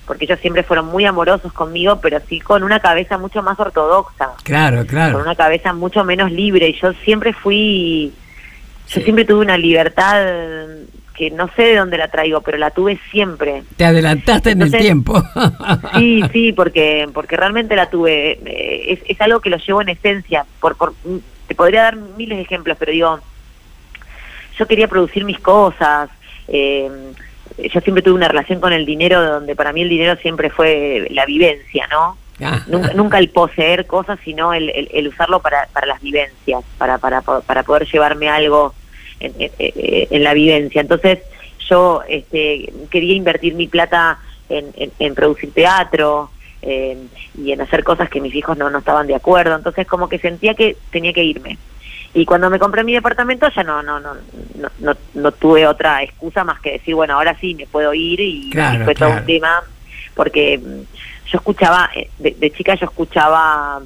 [0.08, 4.32] porque ellos siempre fueron muy amorosos conmigo, pero sí con una cabeza mucho más ortodoxa,
[4.44, 5.20] claro, con claro.
[5.20, 6.70] una cabeza mucho menos libre.
[6.70, 8.12] Y yo siempre fui,
[8.88, 9.04] yo Sí.
[9.04, 10.26] siempre tuve una libertad
[11.16, 13.64] que no sé de dónde la traigo, pero la tuve siempre.
[13.78, 15.22] Te adelantaste en el tiempo.
[15.96, 18.40] Sí, sí, porque porque realmente la tuve.
[18.46, 20.46] Eh, Es, es algo que lo llevo en esencia.
[20.60, 20.94] Por, por,
[21.48, 23.20] te podría dar miles de ejemplos, pero digo,
[24.58, 26.10] yo quería producir mis cosas.
[26.48, 26.90] eh,
[27.72, 31.06] yo siempre tuve una relación con el dinero donde para mí el dinero siempre fue
[31.12, 32.18] la vivencia, ¿no?
[32.44, 36.64] Ah, Nunca, nunca el poseer cosas, sino el, el- el usarlo para, para las vivencias,
[36.80, 38.74] para, para, para poder llevarme algo
[39.24, 39.52] en, en-
[40.10, 40.82] en la vivencia.
[40.82, 41.20] Entonces,
[41.70, 46.30] yo este, quería invertir mi plata en, producir teatro
[46.62, 46.98] eh,
[47.38, 49.56] y en hacer cosas que mis hijos no, no estaban de acuerdo.
[49.56, 51.58] Entonces como que sentía que tenía que irme.
[52.14, 54.14] Y cuando me compré mi departamento ya no, no, no,
[54.60, 58.20] no, no, no tuve otra excusa más que decir, bueno, ahora sí me puedo ir
[58.20, 59.64] y, Claro, y fue todo un tema
[60.14, 60.82] porque mm,
[61.32, 63.82] yo escuchaba, eh, de, de chica yo escuchaba,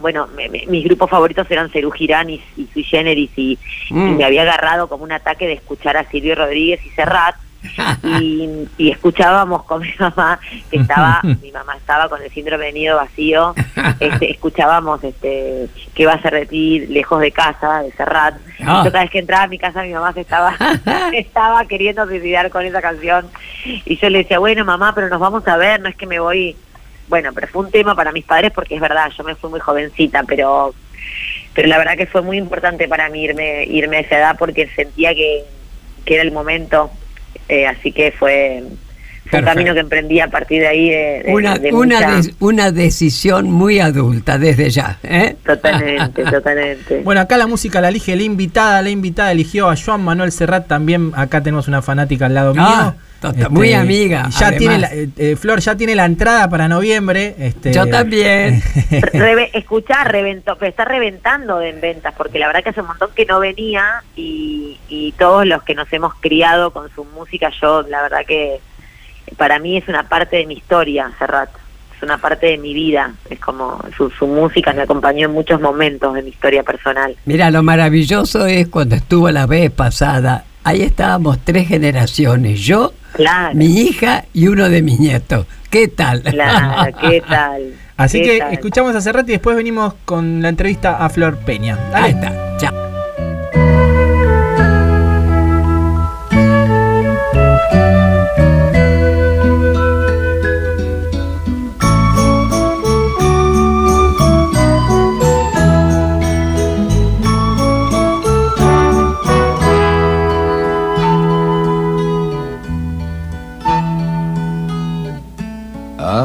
[0.00, 3.58] bueno, me- me- mis grupos favoritos eran Cerú Girán y, y Sui Generis y,
[3.90, 4.16] y Mm.
[4.16, 7.36] me había agarrado como un ataque de escuchar a Silvio Rodríguez y Serrat
[8.20, 10.38] y, y escuchábamos con mi mamá
[10.70, 13.54] que estaba mi mamá estaba con el síndrome de nido vacío
[14.00, 18.34] este, escuchábamos este qué va a ser de ti lejos de casa de Serrat
[18.66, 18.82] Ah.
[18.84, 20.54] yo cada vez que entraba a mi casa mi mamá se estaba
[21.12, 23.26] estaba queriendo suicidar con esa canción
[23.64, 26.20] y yo le decía bueno mamá pero nos vamos a ver no es que me
[26.20, 26.54] voy
[27.08, 29.60] bueno pero fue un tema para mis padres porque es verdad yo me fui muy
[29.60, 30.74] jovencita pero
[31.54, 34.68] pero la verdad que fue muy importante para mí irme irme a esa edad porque
[34.68, 35.44] sentía que,
[36.04, 36.90] que era el momento
[37.48, 38.62] eh, así que fue,
[39.30, 42.16] fue un camino que emprendí a partir de ahí de, de- Una, de una, mucha-
[42.16, 44.98] des- una decisión muy adulta desde ya.
[45.02, 45.36] ¿eh?
[45.44, 48.82] totalmente totalmente Bueno, acá la música la elige la invitada.
[48.82, 50.66] La invitada eligió a Joan Manuel Serrat.
[50.66, 52.64] También acá tenemos una fanática al lado mío.
[52.66, 54.58] Ah, tota- muy amiga, Ya además.
[54.58, 57.34] tiene la, eh, eh, Flor ya tiene la entrada para noviembre.
[57.38, 58.62] Este, Yo también.
[59.12, 63.08] Reve- escuchá, reventó, pero está reventando en ventas, porque la verdad que hace un montón
[63.16, 67.82] que no venía y, y todos los que nos hemos criado con su música, yo
[67.88, 68.60] la verdad que
[69.34, 71.50] para mí es una parte de mi historia, Serrat,
[71.96, 75.60] es una parte de mi vida, es como su, su música me acompañó en muchos
[75.60, 77.14] momentos de mi historia personal.
[77.24, 80.44] Mira, lo maravilloso es cuando estuvo la vez pasada.
[80.64, 82.60] Ahí estábamos tres generaciones.
[82.60, 85.46] Yo, Claro, mi hija y uno de mis nietos.
[85.70, 86.22] ¿Qué tal?
[86.22, 87.74] claro, ¿qué tal?
[87.96, 88.52] Así ¿Qué que tal?
[88.54, 91.76] escuchamos a Serrat y después venimos con la entrevista a Flor Peña.
[91.92, 92.06] Dale.
[92.06, 92.56] Ahí está.
[92.58, 92.93] Chao.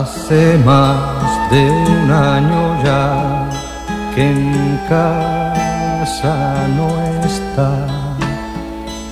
[0.02, 3.50] Hace más de un año ya
[4.16, 6.88] que en casa no
[7.26, 7.72] está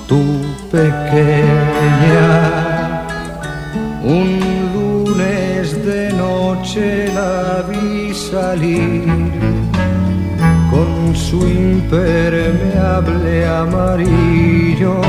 [0.08, 0.24] tu
[0.72, 2.30] pequeña.
[4.02, 4.40] Un
[4.74, 9.04] lunes de noche la vi salir
[10.72, 15.02] con su impermeable amarillo,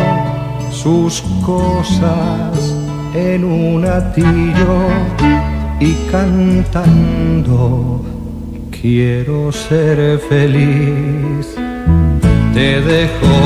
[0.73, 2.75] sus cosas
[3.15, 5.38] en un atillo
[5.81, 8.05] y cantando
[8.71, 11.55] quiero ser feliz.
[12.55, 13.37] Te dejo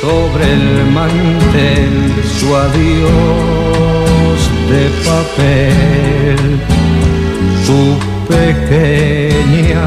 [0.00, 4.38] sobre el mantel su adiós
[4.70, 6.40] de papel,
[7.66, 7.80] tu
[8.32, 9.86] pequeña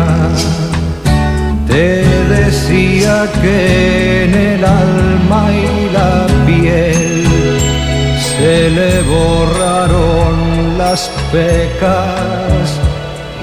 [1.73, 7.25] te decía que en el alma y la piel
[8.19, 10.42] se le borraron
[10.85, 12.79] las pecas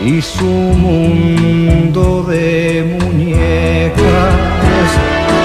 [0.05, 4.05] y su mundo de muñecas.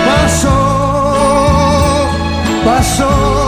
[0.06, 0.50] Pasó,
[2.66, 3.45] pasó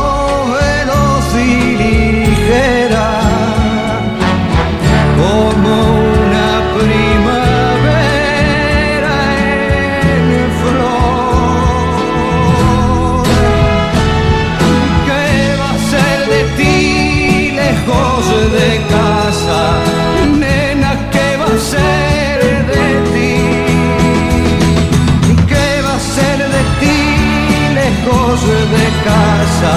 [20.39, 22.37] Nena, ¿qué va a ser
[22.73, 23.35] de ti?
[25.51, 26.99] ¿Qué va a ser de ti
[27.79, 28.37] lejos
[28.75, 29.75] de casa?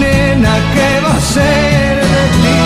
[0.00, 2.62] Nena, ¿qué va a ser de ti?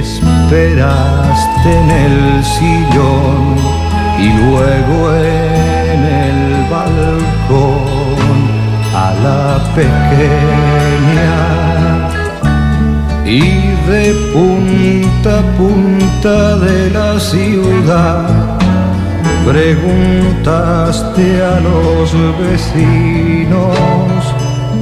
[0.00, 3.40] Esperaste en el sillón
[4.20, 6.38] y luego en el
[6.70, 7.77] balcón
[9.78, 11.36] pequeña
[13.24, 13.40] y
[13.90, 18.58] de punta a punta de la ciudad
[19.48, 23.76] preguntaste a los vecinos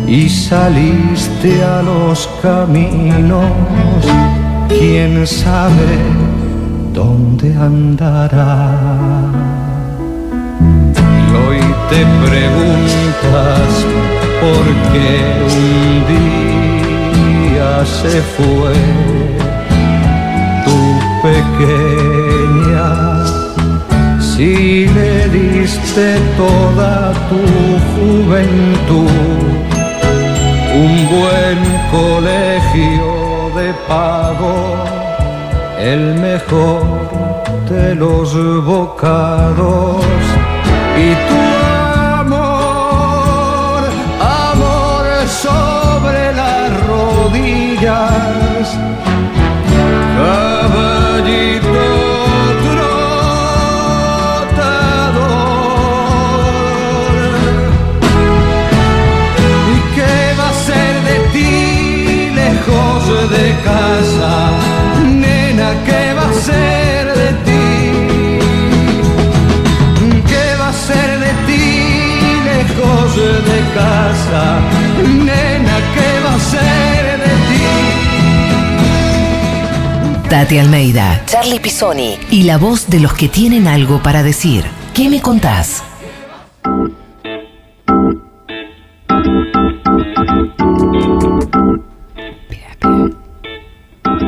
[0.06, 4.02] y saliste a los caminos.
[4.68, 5.98] Quién sabe
[6.92, 8.70] dónde andará.
[11.00, 13.87] Y hoy te preguntas
[14.46, 15.12] por qué
[15.61, 18.76] un día se fue
[20.66, 20.80] tu
[21.26, 22.90] pequeña.
[24.30, 24.52] Si
[24.96, 26.06] le diste
[26.42, 26.94] toda
[27.30, 27.42] tu
[27.94, 29.40] juventud,
[30.85, 31.61] un buen
[31.98, 33.09] colegio
[33.59, 34.56] de pago,
[35.92, 36.82] el mejor
[37.70, 38.28] de los
[38.64, 40.04] bocados
[41.04, 41.45] y tu
[74.26, 74.60] casa?
[75.02, 77.62] Nena, ¿qué va a ser de ti?
[80.28, 84.64] Tati Almeida, Charlie Pisoni y la voz de los que tienen algo para decir.
[84.94, 85.82] ¿Qué me contás?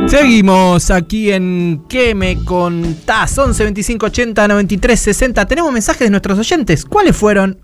[0.07, 3.37] Seguimos aquí en ¿Qué me contás?
[3.37, 5.47] 11 25 80 93 60.
[5.47, 6.85] Tenemos mensajes de nuestros oyentes.
[6.85, 7.59] ¿Cuáles fueron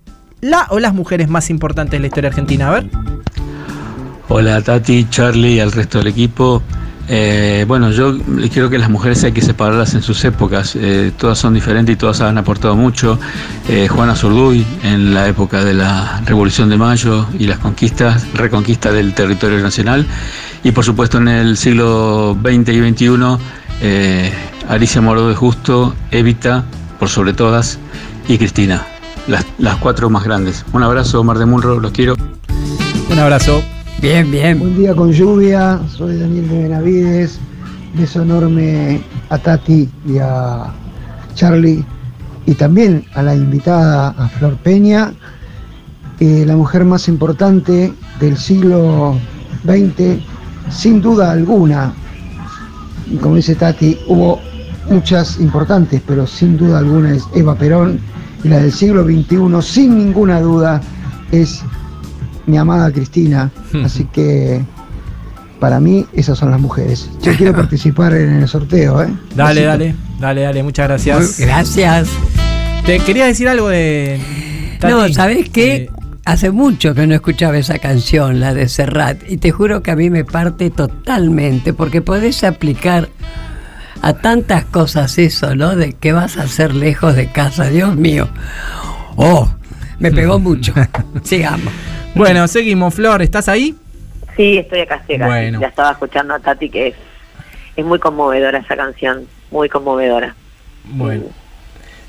[0.44, 2.68] la o las mujeres más importantes de la historia argentina?
[2.68, 2.90] A ver.
[4.28, 6.62] Hola Tati, Charlie y al resto del equipo.
[7.08, 8.16] Eh, bueno, yo
[8.52, 10.76] creo que las mujeres hay que separarlas en sus épocas.
[10.76, 13.18] Eh, todas son diferentes y todas han aportado mucho.
[13.68, 18.92] Eh, Juana Zurduy en la época de la Revolución de Mayo y las conquistas, reconquista
[18.92, 20.06] del territorio nacional.
[20.62, 23.38] Y por supuesto en el siglo XX y XXI,
[24.68, 26.64] Alicia Moro de Justo, Evita,
[26.98, 27.78] por sobre todas,
[28.28, 28.93] y Cristina.
[29.26, 30.64] Las, las cuatro más grandes.
[30.72, 32.14] Un abrazo, Mar de Munro, los quiero.
[33.10, 33.62] Un abrazo.
[34.02, 34.58] Bien, bien.
[34.58, 37.38] Buen día con lluvia, soy Daniel de Benavides,
[37.94, 40.66] beso enorme a Tati y a
[41.34, 41.82] Charlie
[42.44, 45.14] y también a la invitada a Flor Peña,
[46.20, 49.18] eh, la mujer más importante del siglo
[49.64, 50.20] XX,
[50.70, 51.94] sin duda alguna.
[53.10, 54.38] Y Como dice Tati, hubo
[54.90, 57.98] muchas importantes, pero sin duda alguna es Eva Perón
[58.44, 60.80] y la del siglo XXI, sin ninguna duda,
[61.32, 61.62] es
[62.46, 63.50] mi amada Cristina.
[63.84, 64.60] Así que
[65.60, 67.10] para mí esas son las mujeres.
[67.22, 69.08] Yo quiero participar en el sorteo, ¿eh?
[69.34, 69.68] Dale, Besito.
[69.70, 70.62] dale, dale, dale.
[70.62, 71.38] Muchas gracias.
[71.38, 72.08] Muy- Gracias.
[72.86, 74.20] Te quería decir algo de.
[74.82, 75.74] No, ¿sabes qué?
[75.74, 75.90] eh,
[76.26, 79.96] Hace mucho que no escuchaba esa canción, la de Serrat, y te juro que a
[79.96, 83.10] mí me parte totalmente, porque podés aplicar
[84.04, 85.76] a tantas cosas eso, ¿no?
[85.76, 88.28] De que vas a hacer lejos de casa, Dios mío.
[89.16, 89.50] Oh,
[89.98, 90.74] me pegó mucho.
[91.22, 91.72] Sigamos.
[92.14, 92.92] bueno, seguimos.
[92.92, 93.74] Flor, ¿estás ahí?
[94.36, 95.26] Sí, estoy acá, estoy acá.
[95.26, 95.58] Bueno.
[95.58, 96.94] Ya estaba escuchando a Tati que es,
[97.76, 100.34] es muy conmovedora esa canción, muy conmovedora.
[100.84, 101.24] Bueno.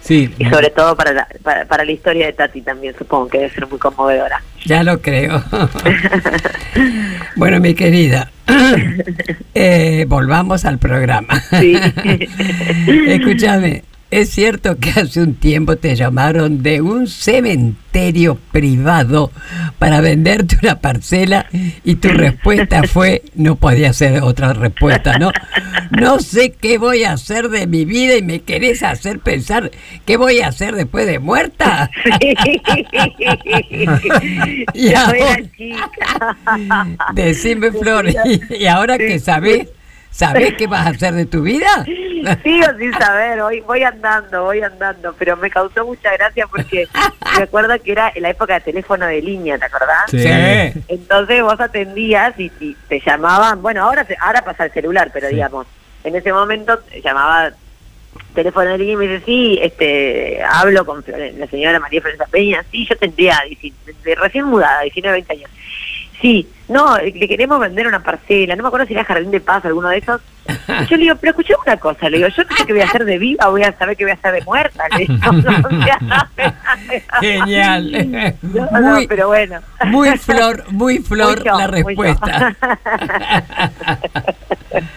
[0.01, 0.29] Sí.
[0.37, 3.51] Y sobre todo para la, para, para la historia de Tati también, supongo que debe
[3.51, 4.43] ser muy conmovedora.
[4.65, 5.41] Ya lo creo.
[7.35, 8.31] bueno, mi querida,
[9.53, 11.41] eh, volvamos al programa.
[11.59, 11.75] Sí.
[13.07, 19.31] Escúchame, ¿es cierto que hace un tiempo te llamaron de un cementerio privado
[19.79, 21.47] para venderte una parcela
[21.83, 25.31] y tu respuesta fue, no podía ser otra respuesta, ¿no?
[25.91, 29.71] No sé qué voy a hacer de mi vida y me querés hacer pensar
[30.05, 31.89] qué voy a hacer después de muerta.
[34.73, 36.37] Y ahora- chica.
[37.13, 38.15] Decime, Flor, y,
[38.63, 39.67] y ahora que sabés,
[40.15, 41.85] ¿sabés qué vas a hacer de tu vida?
[42.43, 46.87] Sigo sin saber, voy, voy andando, voy andando, pero me causó mucha gracia porque
[47.37, 50.09] me acuerdo que era en la época de teléfono de línea, ¿te acordás?
[50.09, 50.23] Sí.
[50.87, 55.35] Entonces vos atendías y, y te llamaban, bueno, ahora ahora pasa el celular, pero Sí.
[55.35, 55.67] digamos,
[56.03, 57.51] en ese momento te llamaba
[58.33, 61.03] teléfono de línea y me dice, sí, este, hablo con
[61.37, 65.51] la señora María Florencia Peña, sí, yo tendría, 19 de- recién mudada, 19, 20 años.
[66.21, 69.65] Sí, no, le queremos vender una parcela, no me acuerdo si era Jardín de Paz,
[69.65, 70.21] alguno de esos.
[70.47, 72.81] Y yo le digo, pero escuché una cosa, le digo, yo no sé qué voy
[72.81, 74.83] a hacer de viva, voy a saber qué voy a hacer de muerta.
[74.91, 75.15] Le digo,
[77.19, 78.35] Genial.
[78.41, 79.59] No, no, Muy, pero bueno.
[79.87, 82.55] muy flor, muy flor Muy yo, la respuesta.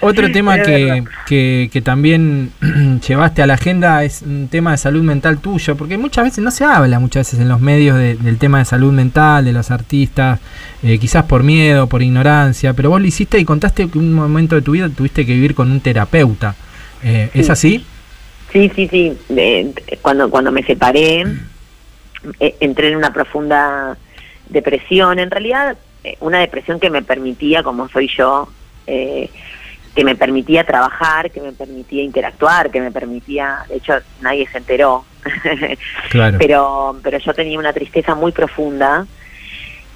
[0.00, 2.50] Otro tema que, que, que también
[3.06, 6.50] llevaste a la agenda es un tema de salud mental tuyo, porque muchas veces no
[6.50, 9.70] se habla, muchas veces en los medios de- del tema de salud mental, de los
[9.70, 10.40] artistas,
[10.82, 14.56] eh, quizás por miedo, por ignorancia, pero vos lo hiciste y contaste que un momento
[14.56, 16.54] de tu vida tuviste que vivir con un terapeuta.
[17.02, 17.52] Eh, ¿Es Sí.
[17.52, 17.86] así?
[18.52, 19.18] Sí, sí, sí.
[19.36, 19.72] Eh,
[20.02, 21.24] cuando, cuando me separé,
[22.40, 23.96] eh, entré en una profunda
[24.48, 25.18] depresión.
[25.18, 28.48] En realidad, eh, una depresión que me permitía, como soy yo,
[28.86, 34.58] que me permitía trabajar, que me permitía interactuar, que me permitía, de hecho, nadie se
[34.58, 35.04] enteró
[36.08, 36.38] Claro.
[36.40, 39.06] pero, pero yo tenía una tristeza muy profunda.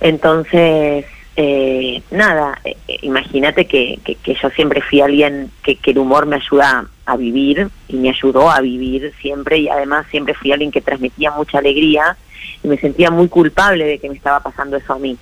[0.01, 1.07] Entonces,
[1.37, 5.99] eh, nada, eh, eh, imagínate que, que, que yo siempre fui alguien que, que el
[5.99, 10.53] humor me ayuda a vivir y me ayudó a vivir siempre y además siempre fui
[10.53, 12.17] alguien que transmitía mucha alegría
[12.63, 15.17] y me sentía muy culpable de que me estaba pasando eso a mí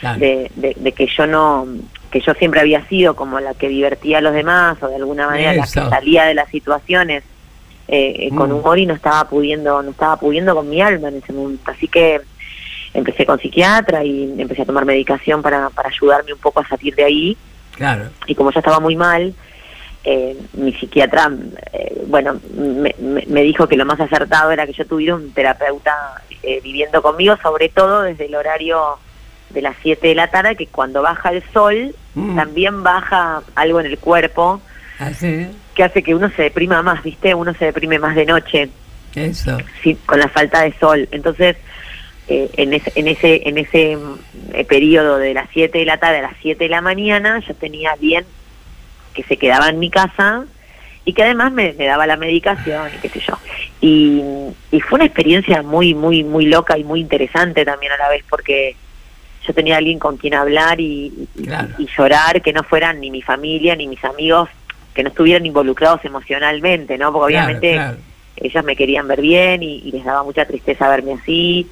[0.00, 0.18] Claro.
[0.18, 1.64] de, de, de que yo no
[2.10, 5.28] que yo siempre había sido como la que divertía a los demás o de alguna
[5.28, 7.22] manera la que salía de las situaciones
[7.86, 8.54] eh, eh, con Mm.
[8.56, 11.86] humor y no estaba pudiendo no estaba pudiendo con mi alma en ese momento así
[11.86, 12.20] que
[12.94, 16.94] empecé con psiquiatra y empecé a tomar medicación para, para ayudarme un poco a salir
[16.94, 17.36] de ahí
[17.76, 18.10] Claro.
[18.26, 19.34] y como ya estaba muy mal,
[20.04, 21.30] eh, mi psiquiatra,
[21.72, 22.38] eh, bueno,
[23.28, 25.94] me, dijo que lo más acertado era que yo tuviera un terapeuta
[26.42, 28.98] eh, viviendo conmigo, sobre todo desde el horario
[29.50, 32.36] de las 7 de la tarde, que cuando baja el sol Mm.
[32.36, 34.60] también baja algo en el cuerpo
[34.98, 37.34] Así, que hace que uno se deprima más, ¿viste?
[37.34, 38.68] Uno se deprime más de noche
[39.14, 39.56] eso.
[39.82, 41.08] sí, con la falta de sol.
[41.10, 41.56] Entonces,
[42.28, 43.98] eh, en ese, en ese, en ese
[44.54, 47.54] eh, periodo de las 7 de la tarde a las 7 de la mañana, yo
[47.54, 48.24] tenía bien
[49.14, 50.44] que se quedaba en mi casa
[51.04, 53.36] y que además me, me daba la medicación y qué sé yo.
[53.80, 54.22] Y,
[54.70, 58.24] y fue una experiencia muy, muy, muy loca y muy interesante también a la vez
[58.30, 58.76] porque
[59.46, 61.68] yo tenía alguien con quien hablar y, y- Claro.
[61.76, 64.48] y llorar, que no fueran ni mi familia ni mis amigos,
[64.94, 67.12] que no estuvieran involucrados emocionalmente, ¿no?
[67.12, 67.98] Porque Claro, obviamente claro.
[68.36, 71.66] ellas me querían ver bien y, y les daba mucha tristeza verme así.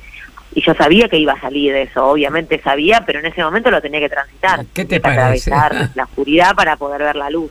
[0.55, 3.70] Y yo sabía que iba a salir de eso, obviamente sabía, pero en ese momento
[3.70, 4.64] lo tenía que transitar.
[4.74, 5.53] ¿Qué te parece?
[5.53, 7.51] atravesar la oscuridad para poder ver la luz.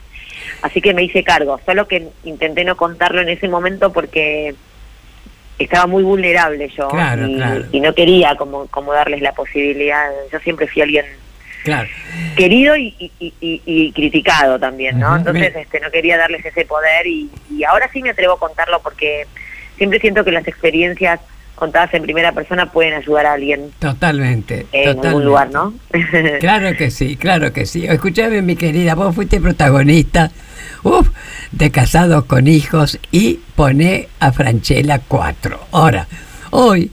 [0.62, 4.54] Así que me hice cargo, solo que intenté no contarlo en ese momento porque
[5.58, 7.66] estaba muy vulnerable yo Claro, y, claro.
[7.72, 10.10] y no quería como, como darles la posibilidad.
[10.32, 11.06] Yo siempre fui alguien
[11.64, 11.89] Claro.
[12.38, 15.16] querido y, y- y- y- y criticado también, ¿no?
[15.18, 18.80] Entonces, este, no quería darles ese poder y, y ahora sí me atrevo a contarlo
[18.82, 19.26] porque
[19.78, 21.20] siempre siento que las experiencias
[21.60, 24.66] contadas en primera persona pueden ayudar a alguien Totalmente.
[24.72, 25.07] en totalmente.
[25.07, 25.74] algún lugar, ¿no?
[26.39, 27.86] Claro que sí, claro que sí.
[27.86, 30.32] Escúchame, mi querida, vos fuiste protagonista
[30.84, 31.10] uf,
[31.51, 35.60] de Casados con Hijos y pone a Franchella 4.
[35.72, 36.07] Ahora,
[36.51, 36.91] hoy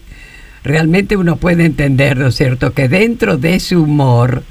[0.64, 4.42] realmente uno puede entender, ¿no es cierto?, que dentro de ese humor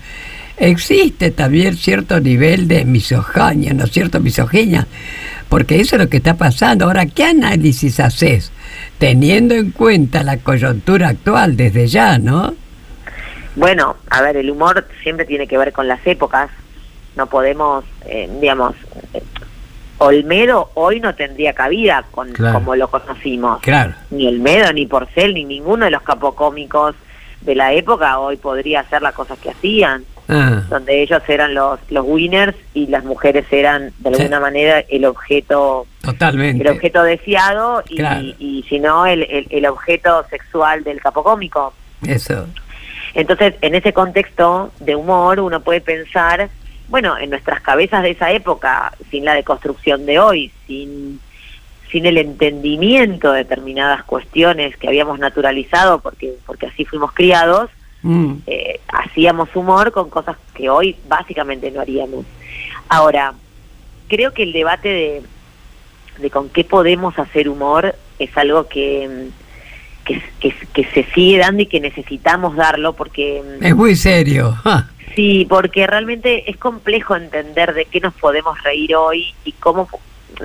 [0.57, 4.87] existe también cierto nivel de misoginia, ¿no es cierto?, misoginia,
[5.49, 6.85] porque eso es lo que está pasando.
[6.85, 8.51] Ahora, ¿qué análisis haces
[8.97, 12.53] teniendo en cuenta la coyuntura actual desde ya, no?
[13.55, 16.49] Bueno, a ver, el humor siempre tiene que ver con las épocas.
[17.15, 18.75] No podemos, eh, digamos,
[19.13, 19.23] eh,
[19.97, 22.55] Olmedo hoy no tendría cabida con Claro.
[22.59, 23.61] como lo conocimos.
[23.61, 23.93] Claro.
[24.11, 26.95] Ni Olmedo, ni Porcel, ni ninguno de los capocómicos
[27.41, 30.63] de la época hoy podría hacer las cosas que hacían, Ah.
[30.69, 34.21] donde ellos eran los, los winners y las mujeres eran de Sí.
[34.23, 36.63] alguna manera el objeto Totalmente.
[36.63, 38.21] el objeto deseado y, Claro.
[38.21, 41.73] y, y si no el, el, el objeto sexual del capocómico.
[42.07, 42.47] Eso.
[43.13, 46.49] Entonces, en ese contexto de humor, uno puede pensar,
[46.89, 51.19] bueno, en nuestras cabezas de esa época, sin la deconstrucción de hoy, sin,
[51.91, 57.69] sin el entendimiento de determinadas cuestiones que habíamos naturalizado porque, porque así fuimos criados,
[58.07, 58.35] Mm.
[58.45, 62.23] eh, hacíamos humor con cosas que hoy básicamente no haríamos.
[62.87, 63.33] Ahora,
[64.07, 65.21] creo que el debate de,
[66.19, 69.29] de con qué podemos hacer humor es algo que,
[70.05, 74.55] que, que, que se sigue dando y que necesitamos darlo porque mm, Es muy serio.
[74.63, 79.89] Ah, sí, porque realmente es complejo entender de qué nos podemos reír hoy y cómo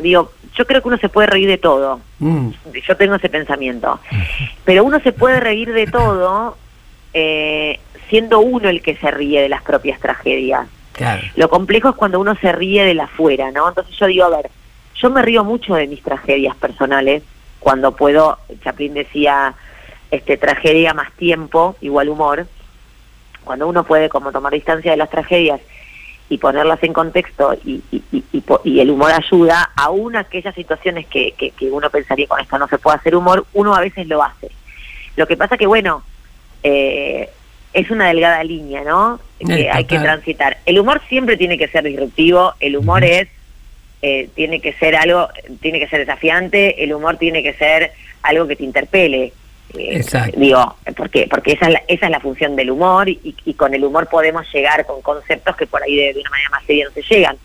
[0.03, 2.01] digo, yo creo que uno se puede reír de todo.
[2.21, 2.49] mm,
[2.89, 4.01] Yo tengo ese pensamiento.
[4.65, 6.57] Pero uno se puede reír de todo
[7.15, 10.67] eh, siendo uno el que se ríe de las propias tragedias.
[10.93, 11.23] claro.
[11.37, 13.69] Lo complejo es cuando uno se ríe de la afuera, ¿no?
[13.69, 14.51] Entonces yo digo, a ver,
[14.97, 17.23] yo me río mucho de mis tragedias personales
[17.59, 19.55] cuando puedo, Chaplin decía,
[20.11, 22.47] este tragedia más tiempo, igual humor,
[23.45, 25.61] cuando uno puede como tomar distancia de las tragedias
[26.29, 28.25] y ponerlas en contexto y, y, y-
[28.65, 32.69] y el humor ayuda, aún aquellas situaciones que, que, que uno pensaría con esto no
[32.69, 34.49] se puede hacer humor, uno a veces lo hace.
[35.17, 36.03] Lo que pasa que, bueno,
[36.63, 37.29] eh,
[37.73, 39.21] es una delgada línea, ¿no?
[39.39, 40.59] Que hay que transitar.
[40.67, 43.29] El humor siempre tiene que ser disruptivo, el humor es,
[44.03, 45.29] eh, tiene que ser algo,
[45.61, 47.93] tiene que ser desafiante, el humor tiene que ser
[48.23, 49.33] algo que te interpele.
[49.79, 50.39] Eh, Exacto.
[50.39, 53.73] Digo, porque porque esa es la, esa es la función del humor y, y con
[53.73, 56.87] el humor podemos llegar con conceptos que por ahí de, de una manera más seria
[56.87, 57.37] no se llegan.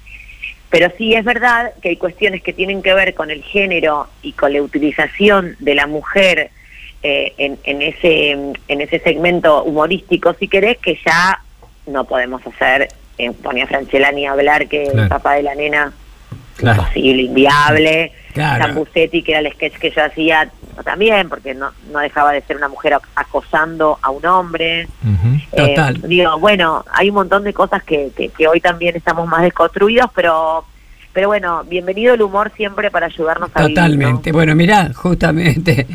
[0.71, 4.31] Pero sí es verdad que hay cuestiones que tienen que ver con el género y
[4.31, 6.49] con la utilización de la mujer
[7.07, 11.39] eh, en, en ese en ese segmento humorístico, si querés, que ya
[11.85, 12.87] no podemos hacer.
[13.17, 15.09] Eh, ponía Franchella ni hablar que el Claro.
[15.09, 15.93] papá de la nena
[16.57, 16.81] Claro.
[16.81, 18.11] imposible, inviable.
[18.33, 18.65] Claro.
[18.65, 20.49] Zambucetti, que era el sketch que yo hacía,
[20.83, 24.81] también, porque no, no dejaba de ser una mujer ac- acosando a un hombre.
[24.81, 24.87] Eh,
[25.75, 26.01] Total.
[26.01, 30.09] digo, bueno, hay un montón de cosas que, que, que hoy también estamos más desconstruidos,
[30.15, 30.65] pero
[31.15, 33.81] pero bueno, bienvenido el humor siempre para ayudarnos a vivir, ¿no?
[33.83, 34.31] Totalmente.
[34.33, 35.87] Bueno, mirá, justamente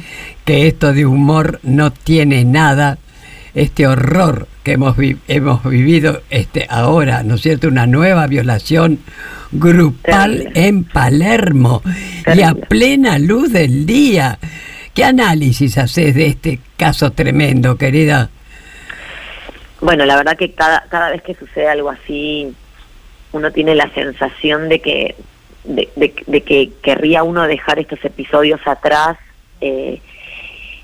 [0.46, 2.96] que esto de humor no tiene nada,
[3.54, 7.68] este horror que hemos, vi- hemos vivido este ahora, ¿no es cierto?
[7.68, 8.98] Una nueva violación
[9.52, 10.68] grupal Terrible.
[10.68, 11.82] en Palermo
[12.34, 14.38] y a plena luz del día.
[14.94, 18.30] ¿Qué análisis haces de este caso tremendo, querida?
[19.82, 22.52] Bueno, la verdad que cada, cada vez que sucede algo así,
[23.32, 25.14] uno tiene la sensación de que,
[25.64, 29.16] de, de- de que querría uno dejar estos episodios atrás
[29.60, 30.00] eh,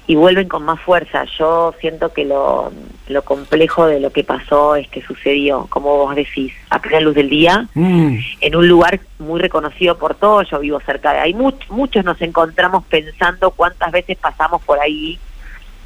[0.08, 1.24] y vuelven con más fuerza.
[1.36, 2.70] Yo siento que lo,
[3.08, 7.16] lo complejo de lo que pasó es que sucedió, como vos decís, a plena luz
[7.16, 11.34] del día, Mm, en un lugar muy reconocido por todos, yo vivo cerca de ahí,
[11.34, 15.18] Much- muchos nos encontramos pensando cuántas veces pasamos por ahí,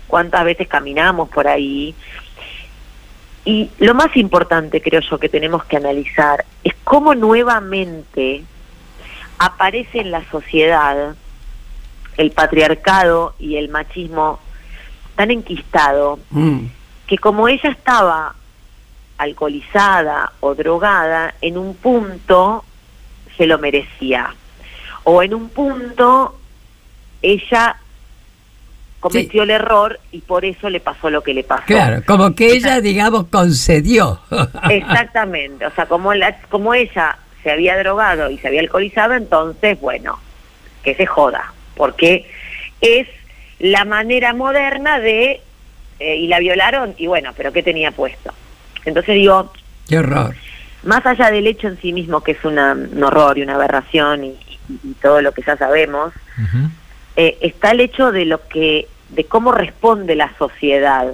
[0.07, 1.95] cuántas veces caminamos por ahí.
[3.45, 8.45] Y lo más importante, creo yo, que tenemos que analizar es cómo nuevamente
[9.39, 11.15] aparece en la sociedad
[12.17, 14.39] el patriarcado y el machismo
[15.17, 16.67] tan enquistado mm.
[17.07, 18.35] que como ella estaba
[19.17, 22.65] alcoholizada o drogada, en un punto
[23.37, 24.35] se lo merecía.
[25.05, 26.39] O en un punto
[27.23, 27.77] ella
[29.01, 31.65] cometió el error y por eso le pasó lo que le pasó.
[31.67, 34.21] Claro, como que ella, digamos, concedió.
[34.71, 39.81] Exactamente, o sea, como, la, como ella se había drogado y se había alcoholizado, entonces,
[39.81, 40.19] bueno,
[40.83, 42.27] que se joda, porque
[42.81, 43.07] es
[43.59, 45.41] la manera moderna de,
[45.99, 48.33] eh, y la violaron, y bueno, pero ¿qué tenía puesto?
[48.85, 49.53] Entonces digo,
[49.89, 50.35] Qué horror.
[50.83, 54.25] más allá del hecho en sí mismo, que es una- un horror y una aberración
[54.25, 56.13] y, y- y todo lo que ya sabemos,
[57.17, 61.13] eh, está el hecho de lo que, de cómo responde la sociedad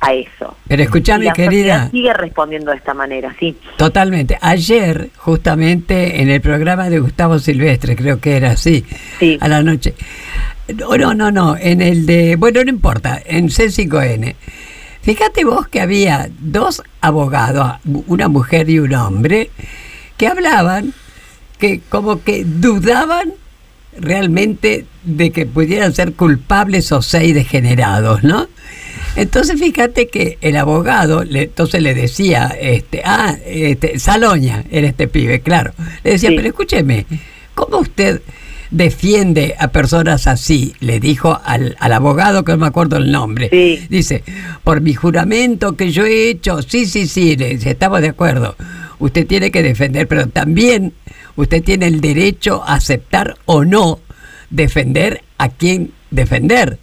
[0.00, 0.56] a eso.
[0.66, 1.88] Pero Y escúchame, la querida.
[1.90, 3.56] sigue respondiendo de esta manera, sí.
[3.76, 4.36] Totalmente.
[4.40, 8.84] Ayer, justamente en el programa de Gustavo Silvestre, creo que era así,
[9.40, 9.94] a la noche.
[10.74, 14.34] No, no, no, no, en el de, bueno, no importa, en C5N.
[15.02, 17.74] Fíjate vos que había dos abogados,
[18.06, 19.50] una mujer y un hombre,
[20.16, 20.92] que hablaban,
[21.58, 23.32] que como que dudaban
[24.00, 28.48] realmente de que pudieran ser culpables o seis degenerados, ¿no?
[29.16, 35.08] Entonces fíjate que el abogado le, entonces le decía, este, ah, este, Saloña era este
[35.08, 35.72] pibe, claro.
[36.04, 37.06] Le decía, pero escúcheme,
[37.54, 38.22] ¿cómo usted
[38.70, 40.74] defiende a personas así?
[40.80, 43.48] Le dijo al, al abogado, que no me acuerdo el nombre.
[43.88, 44.22] Dice,
[44.62, 48.54] por mi juramento que yo he hecho, sí, sí, sí, le dice, estamos de acuerdo.
[49.00, 50.92] Usted tiene que defender, pero también
[51.38, 54.00] usted tiene el derecho a aceptar o no
[54.50, 56.78] defender a quien defender.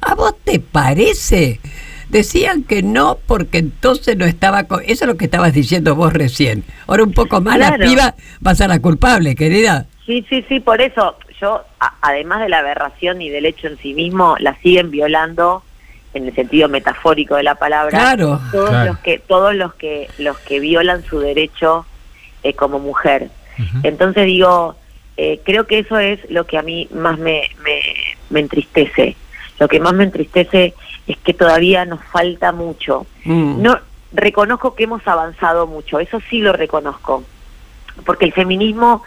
[0.00, 1.60] ¿A vos te parece?
[2.08, 4.64] Decían que no porque entonces no estaba...
[4.64, 6.64] con- Eso es lo que estabas diciendo vos recién.
[6.86, 9.86] Ahora un poco más la piba va a ser la culpable, querida.
[10.06, 13.76] Sí, sí, sí, por eso yo, a- además de la aberración y del hecho en
[13.78, 15.62] sí mismo, la siguen violando
[16.14, 17.90] en el sentido metafórico de la palabra.
[17.90, 18.40] Claro.
[18.52, 18.92] Todos Claro.
[18.92, 21.84] los que todos los que los que violan su derecho
[22.42, 23.30] eh, como mujer.
[23.82, 24.76] Entonces digo,
[25.16, 27.80] eh, creo que eso es lo que a mí más me, me,
[28.30, 29.16] me entristece.
[29.58, 30.74] Lo que más me entristece
[31.06, 33.06] es que todavía nos falta mucho.
[33.24, 33.62] Mm.
[33.62, 33.78] No
[34.12, 37.24] reconozco que hemos avanzado mucho, eso sí lo reconozco,
[38.06, 39.02] porque el feminismo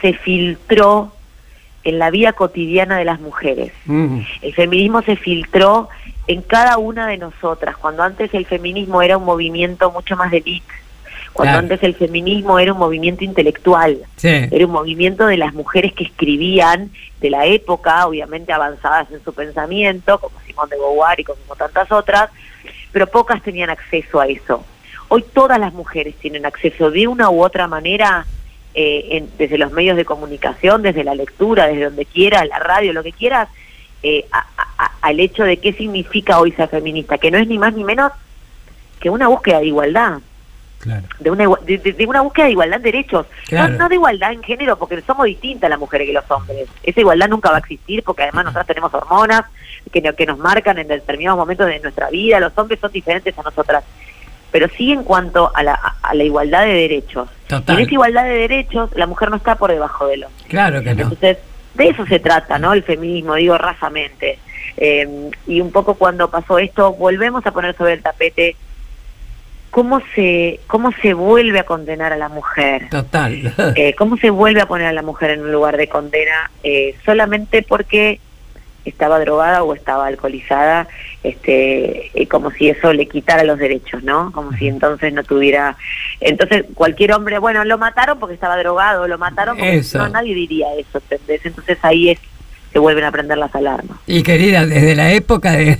[0.00, 1.12] se filtró
[1.84, 3.72] en la vida cotidiana de las mujeres.
[3.86, 4.20] Mm.
[4.42, 5.88] El feminismo se filtró
[6.26, 10.38] en cada una de nosotras, cuando antes el feminismo era un movimiento mucho más de
[10.38, 10.74] elite,
[11.38, 11.66] cuando Claro.
[11.66, 14.26] antes el feminismo era un movimiento intelectual, Sí.
[14.50, 19.32] era un movimiento de las mujeres que escribían de la época, obviamente avanzadas en su
[19.32, 22.30] pensamiento, como Simone de Beauvoir y como tantas otras,
[22.90, 24.64] pero pocas tenían acceso a eso.
[25.06, 28.26] Hoy todas las mujeres tienen acceso de una u otra manera,
[28.74, 32.92] eh, en- desde los medios de comunicación, desde la lectura, desde donde quieras, la radio,
[32.92, 33.48] lo que quieras,
[34.02, 37.46] eh, a- a- a- al hecho de qué significa hoy ser feminista, que no es
[37.46, 38.10] ni más ni menos
[38.98, 40.18] que una búsqueda de igualdad
[41.18, 43.72] de una, de, de- de una búsqueda de igualdad de derechos, Claro.
[43.72, 46.68] no, no de igualdad en género, porque somos distintas las mujeres que los hombres.
[46.82, 49.42] Esa igualdad nunca va a existir porque además nosotras tenemos hormonas
[49.92, 53.42] que, que nos marcan en determinados momentos de nuestra vida, los hombres son diferentes a
[53.42, 53.84] nosotras.
[54.50, 57.28] Pero sí en cuanto a la, a- la igualdad de derechos.
[57.48, 57.76] Total.
[57.76, 60.44] En esa igualdad de derechos, la mujer no está por debajo del hombre.
[60.48, 61.02] Claro que no.
[61.02, 61.38] Entonces,
[61.74, 62.72] de eso se trata, ¿no?
[62.72, 64.38] El feminismo, digo rasamente.
[64.76, 68.56] Eh, y un poco cuando pasó esto, volvemos a poner sobre el tapete
[69.70, 72.88] cómo se, cómo se vuelve a condenar a la mujer.
[72.90, 73.52] Total.
[73.76, 76.96] Eh, cómo se vuelve a poner a la mujer en un lugar de condena eh,
[77.04, 78.20] solamente porque
[78.84, 80.88] estaba drogada o estaba alcoholizada,
[81.22, 84.32] este, y como si eso le quitara los derechos, ¿no?
[84.32, 85.76] Como si entonces no tuviera,
[86.20, 89.98] entonces cualquier hombre, bueno, lo mataron porque estaba drogado, lo mataron porque Eso.
[89.98, 91.44] no, nadie diría eso, ¿entendés?
[91.44, 92.18] Entonces ahí es
[92.72, 93.98] se vuelven a prender las alarmas.
[94.06, 95.78] Y querida, desde la época de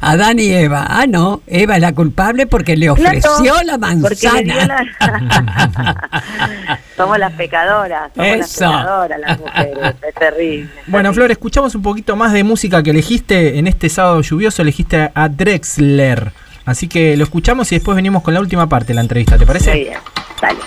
[0.00, 0.86] Adán y Eva.
[0.88, 4.84] Ah, no, Eva es la culpable porque le ofreció Claro, la porque le dio manzana.
[5.00, 8.60] la- somos las pecadoras, somos las Eso.
[8.70, 10.70] pecadoras las mujeres, es terrible.
[10.86, 14.62] Bueno, Flor, escuchamos un poquito más de música que elegiste en este sábado lluvioso.
[14.62, 16.32] Elegiste a Drexler.
[16.64, 19.46] Así que lo escuchamos y después venimos con la última parte de la entrevista, ¿te
[19.46, 19.70] parece?
[19.70, 19.98] Muy bien,
[20.40, 20.58] dale.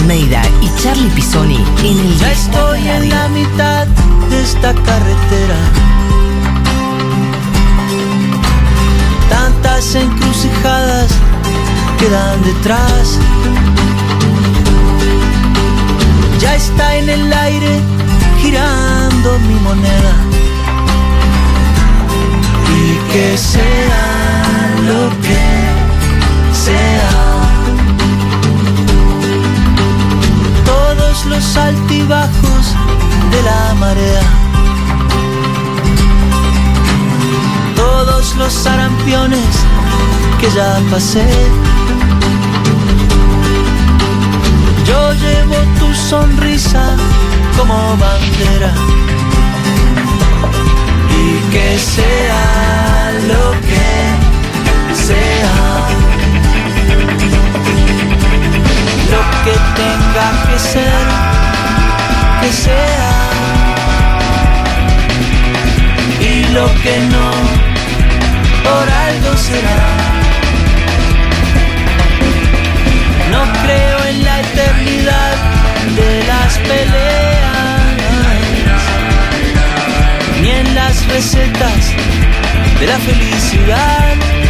[0.00, 3.86] Almeida y Charlie Pisoni en el Ya estoy en la mitad
[4.30, 5.58] de esta carretera.
[9.28, 11.10] Tantas encrucijadas
[11.98, 13.18] quedan detrás.
[16.40, 17.80] Ya está en el aire
[18.40, 20.14] girando mi moneda.
[22.74, 27.29] Y que sea lo que sea.
[31.10, 32.64] Todos los altibajos
[33.32, 34.22] de la marea.
[37.74, 39.50] Todos los sarampiones
[40.40, 41.26] que ya pasé.
[44.86, 46.84] Yo llevo tu sonrisa
[47.58, 48.72] como bandera.
[51.22, 53.69] Y que sea lo que
[59.44, 61.04] que tenga que ser,
[62.40, 63.12] que sea.
[66.20, 67.30] Y lo que no,
[68.64, 69.82] por algo será.
[73.30, 75.36] No creo en la eternidad
[75.96, 77.80] de las peleas,
[80.42, 81.82] ni en las recetas
[82.78, 84.49] de la felicidad.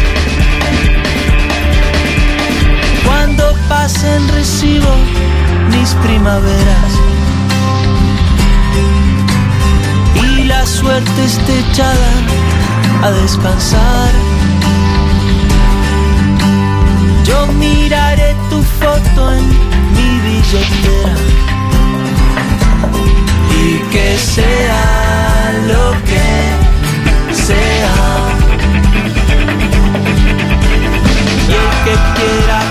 [3.33, 4.93] Cuando pasen recibo
[5.69, 6.91] mis primaveras
[10.21, 12.11] y la suerte esté echada
[13.03, 14.11] a descansar.
[17.23, 19.47] Yo miraré tu foto en
[19.95, 21.15] mi billetera
[23.63, 27.95] y que sea lo que sea.
[31.47, 32.70] Y el que quiera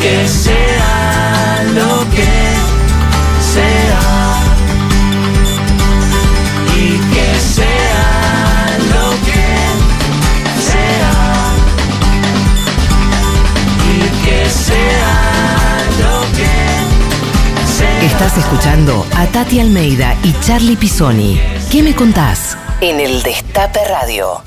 [0.00, 2.26] Que sea lo que
[3.52, 4.00] sea.
[6.74, 9.44] Y que sea lo que
[10.68, 11.14] sea.
[13.86, 15.14] Y que sea
[16.00, 18.02] lo que sea.
[18.02, 21.38] Estás escuchando a Tati Almeida y Charlie Pisoni.
[21.70, 22.56] ¿Qué me contás?
[22.80, 24.42] En el Destape Radio.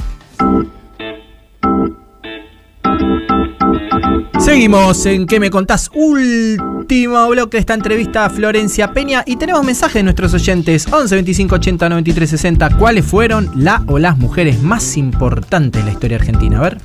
[4.44, 5.90] Seguimos en ¿Qué me contás?
[5.94, 11.16] Último bloque de esta entrevista a Florencia Peña y tenemos mensajes de nuestros oyentes 11
[11.16, 12.78] 25 80 93 60.
[12.78, 16.60] ¿Cuáles fueron la o las mujeres más importantes de la historia argentina?
[16.60, 16.78] A ver.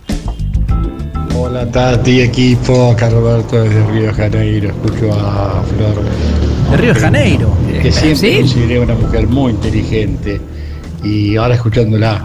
[1.34, 6.04] Hola Tati, equipo, acá Roberto desde Río de Janeiro, escucho a Flor.
[6.70, 7.56] De Río de Janeiro.
[7.82, 8.38] Que siempre Sí.
[8.40, 10.40] consideré una mujer muy inteligente
[11.02, 12.24] y ahora escuchándola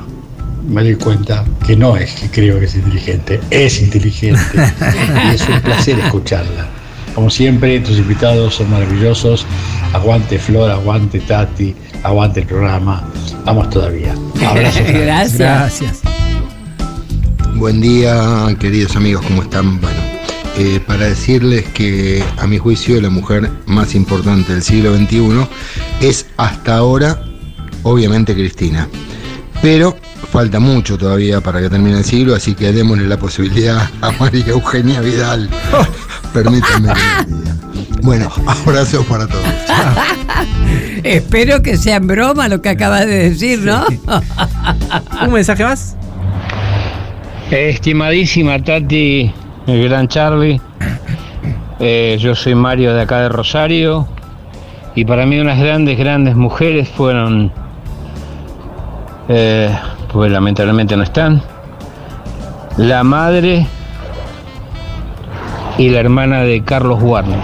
[0.68, 5.48] me doy cuenta que no es que creo que es inteligente, es inteligente y es
[5.48, 6.68] un placer escucharla.
[7.14, 9.46] Como siempre, tus invitados son maravillosos.
[9.94, 13.08] Aguante Flor, aguante Tati, aguante el programa.
[13.46, 14.16] Vamos todavía.
[14.46, 14.80] Abrazo.
[14.88, 15.38] Gracias.
[15.38, 16.02] Gracias.
[17.56, 19.80] Buen día, queridos amigos, ¿cómo están?
[19.80, 20.00] Bueno,
[20.58, 25.48] eh, para decirles que a mi juicio la mujer más importante del siglo XXI
[26.02, 27.22] es hasta ahora,
[27.84, 28.88] obviamente, Cristina.
[29.62, 29.96] Pero
[30.34, 34.48] falta mucho todavía para que termine el siglo, así que démosle la posibilidad a María
[34.48, 35.48] Eugenia Vidal.
[36.34, 38.02] Permítanme que.
[38.02, 39.46] Bueno, abrazos para todos.
[41.04, 43.86] Espero que sea en broma lo que acabas de decir, ¿no?
[45.22, 45.96] ¿Un mensaje más?
[47.52, 49.32] Estimadísima Tati,
[49.68, 50.60] el gran Charlie,
[51.80, 54.08] eh, yo soy Mario de acá de Rosario
[54.96, 57.52] y para mí unas grandes, grandes mujeres fueron,
[59.30, 59.70] eh,
[60.14, 61.42] pues lamentablemente no están,
[62.78, 63.66] la madre
[65.80, 67.44] y la hermana de Carlos Warner.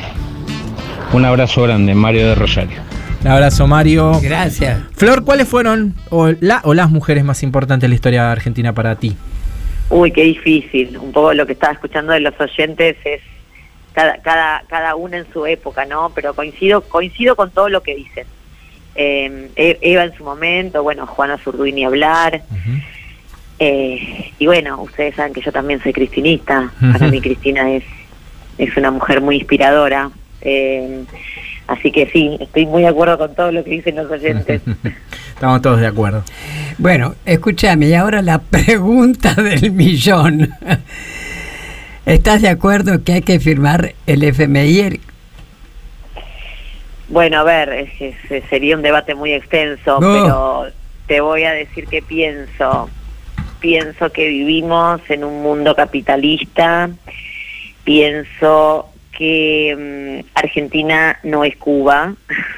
[1.11, 2.77] Un abrazo grande, Mario de Rosario.
[3.21, 4.11] Un abrazo, Mario.
[4.21, 4.81] Gracias.
[4.95, 8.95] Flor, ¿cuáles fueron o, la, o las mujeres más importantes de la historia argentina para
[8.95, 9.17] ti?
[9.89, 10.95] Uy, qué difícil.
[10.99, 13.21] Un poco lo que estaba escuchando de los oyentes es
[13.93, 16.11] cada, cada, cada una en su época, ¿no?
[16.13, 18.27] Pero coincido, coincido con todo lo que dicen.
[18.95, 19.49] Eh,
[19.81, 22.41] Eva en su momento, bueno, Juana Zurduy ni hablar.
[23.59, 26.71] Eh, y bueno, ustedes saben que yo también soy cristinista.
[26.79, 27.09] Para Ujú.
[27.15, 27.83] mí Cristina es,
[28.57, 30.09] es una mujer muy inspiradora.
[30.41, 31.03] Eh,
[31.67, 34.61] así que sí, estoy muy de acuerdo con todo lo que dicen los oyentes.
[35.33, 36.23] Estamos todos de acuerdo.
[36.77, 40.49] Bueno, escúchame, y ahora la pregunta del millón.
[42.05, 44.99] ¿Estás de acuerdo que hay que firmar el FMI?
[47.09, 50.13] Bueno, a ver, es- sería un debate muy extenso, No.
[50.13, 50.65] pero
[51.07, 52.89] te voy a decir que pienso.
[53.59, 56.89] Pienso que vivimos en un mundo capitalista,
[57.83, 62.13] pienso que mm, Argentina no es Cuba,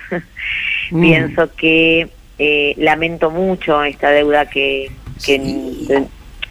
[0.92, 1.02] Mm.
[1.02, 4.92] pienso que eh, lamento mucho esta deuda que,
[5.26, 6.04] que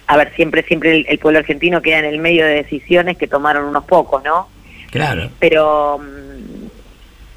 [0.07, 3.27] a ver, siempre, siempre el, el pueblo argentino queda en el medio de decisiones que
[3.29, 4.49] tomaron unos pocos, ¿no?
[4.91, 5.31] Claro.
[5.39, 6.01] pero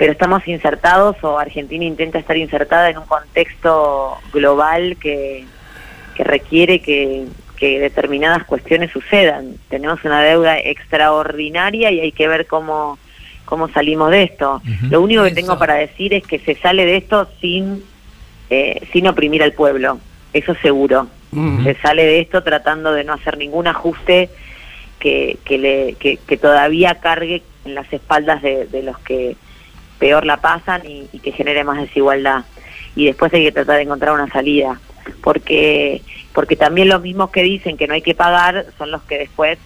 [0.03, 5.45] pero estamos insertados o Argentina intenta estar insertada en un contexto global que,
[6.13, 7.23] que requiere que,
[7.55, 9.55] que determinadas cuestiones sucedan.
[9.69, 12.99] Tenemos una deuda extraordinaria y hay que ver cómo,
[13.45, 14.61] cómo salimos de esto.
[14.89, 17.81] Lo único que tengo para decir es que se sale de esto sin,
[18.49, 19.99] eh, sin oprimir al pueblo,
[20.33, 21.07] eso seguro.
[21.63, 24.29] Se sale de esto tratando de no hacer ningún ajuste
[24.99, 29.37] que, que, le, que, que todavía cargue en las espaldas de, de los que
[29.99, 32.45] peor la pasan y, y que genere más desigualdad.
[32.95, 34.79] Y después hay que tratar de encontrar una salida,
[35.21, 36.01] porque
[36.33, 39.59] porque también los mismos que dicen que no hay que pagar son los que después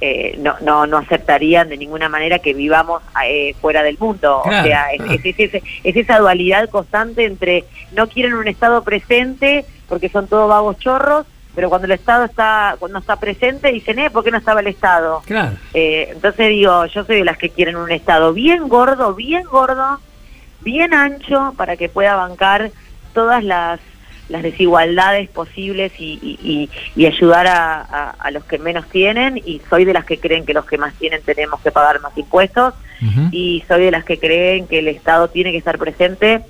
[0.00, 4.40] eh, no, no, no aceptarían de ninguna manera que vivamos eh, fuera del mundo.
[4.44, 4.60] Claro.
[4.62, 9.64] O sea, es, es, es- es esa dualidad constante entre no quieren un Estado presente
[9.88, 11.26] porque son todos vagos chorros,
[11.58, 14.68] pero cuando el Estado está cuando está presente dicen, eh, ¿por qué no estaba el
[14.68, 15.22] Estado?
[15.26, 15.56] Claro.
[15.74, 19.98] Eh, entonces digo, yo soy de las que quieren un Estado bien gordo, bien gordo,
[20.60, 22.70] bien ancho, para que pueda bancar
[23.12, 23.80] todas las,
[24.28, 29.38] las desigualdades posibles y, y- y- y ayudar a, a- a los que menos tienen.
[29.44, 32.16] Y soy de las que creen que los que más tienen tenemos que pagar más
[32.16, 32.72] impuestos.
[33.32, 36.40] Y soy de las que creen que el Estado tiene que estar presente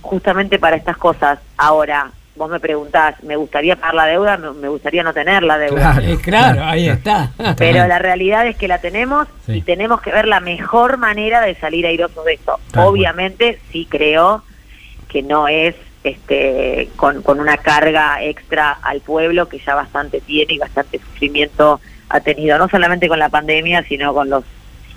[0.00, 1.40] justamente para estas cosas.
[1.58, 4.36] Ahora, vos me preguntás, ¿me gustaría pagar la deuda?
[4.36, 5.92] Me, gustaría no tener la deuda.
[5.94, 7.30] Claro, eh, claro, ahí está.
[7.56, 9.54] Pero la realidad es que la tenemos Sí.
[9.58, 12.58] y tenemos que ver la mejor manera de salir airosos de cual.
[12.76, 14.42] Obviamente sí creo
[15.08, 15.74] que no es
[16.04, 21.80] este con, con una carga extra al pueblo que ya bastante tiene y bastante sufrimiento
[22.08, 24.44] ha tenido, no solamente con la pandemia, sino con los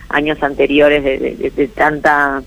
[0.10, 2.42] años anteriores de, de- de- de tanta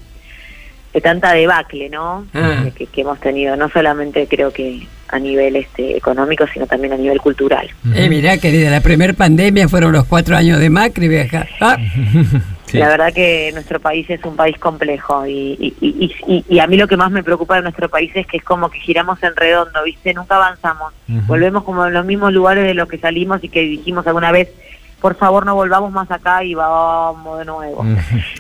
[0.93, 2.26] de tanta debacle, ¿no?
[2.34, 2.64] Ah.
[2.76, 6.97] Que, que hemos tenido, no solamente creo que a nivel este económico, sino también a
[6.97, 7.68] nivel cultural.
[7.95, 11.47] Eh, mirá, querida, la primer pandemia fueron los cuatro años de Macri, vieja.
[11.61, 11.76] Ah.
[12.72, 16.66] La verdad que nuestro país es un país complejo y, y, y, y- y a
[16.66, 19.22] mí lo que más me preocupa de nuestro país es que es como que giramos
[19.22, 20.14] en redondo, ¿viste?
[20.14, 20.90] Nunca avanzamos.
[21.26, 24.49] Volvemos como en los mismos lugares de los que salimos y que dijimos alguna vez,
[25.03, 27.84] por favor no volvamos más acá y vamos de nuevo.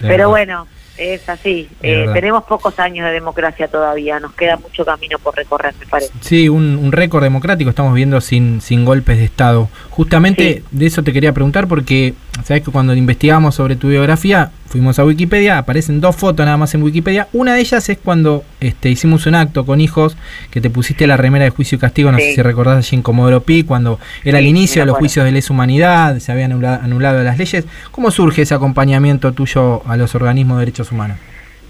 [0.00, 1.68] Pero bueno, es así.
[1.82, 6.12] Eh, tenemos pocos años de democracia todavía, nos queda mucho camino por recorrer, me parece.
[6.20, 9.68] Sí, un, un récord democrático estamos viendo sin, sin golpes de Estado.
[9.90, 12.14] Justamente de eso te quería preguntar porque,
[12.44, 16.74] sabes que cuando investigamos sobre tu biografía, fuimos a Wikipedia, aparecen dos fotos nada más
[16.74, 17.28] en Wikipedia.
[17.34, 20.16] Una de ellas es cuando este, hicimos un acto con hijos
[20.50, 23.02] que te pusiste la remera de juicio y castigo, no sé si recordás allí en
[23.02, 26.80] Comodoro Pi, cuando era el inicio de los juicios de lesa humanidad, se habían anula-
[26.82, 27.66] anulado las leyes.
[27.90, 31.18] ¿Cómo surge ese acompañamiento tuyo a los organismos de derechos humanos?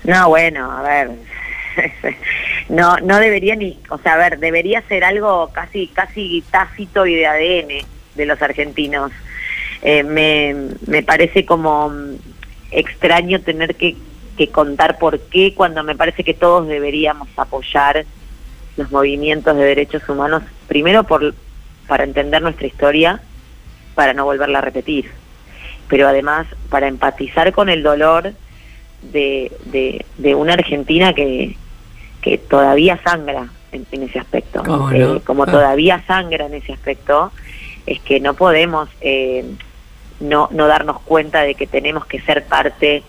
[0.04, 1.10] No, bueno, a ver.
[2.68, 7.14] No, no debería ni, o sea, a ver, debería ser algo casi, casi tácito y
[7.16, 9.10] de ADN de los argentinos.
[9.82, 10.54] Eh, me,
[10.86, 11.92] me parece como
[12.72, 13.96] extraño tener que,
[14.36, 18.04] que contar por qué cuando me parece que todos deberíamos apoyar
[18.76, 21.34] los movimientos de derechos humanos, primero por,
[21.86, 23.20] para entender nuestra historia,
[23.94, 25.10] para no volverla a repetir,
[25.88, 28.32] pero además para empatizar con el dolor
[29.02, 31.56] de, de, de una Argentina que,
[32.22, 34.62] que todavía sangra en, en ese aspecto.
[34.64, 35.50] ¿Cómo Eh, como Ah.
[35.50, 37.32] todavía sangra en ese aspecto,
[37.84, 39.44] es que no podemos eh,
[40.22, 43.02] no, no darnos cuenta de que tenemos que ser parte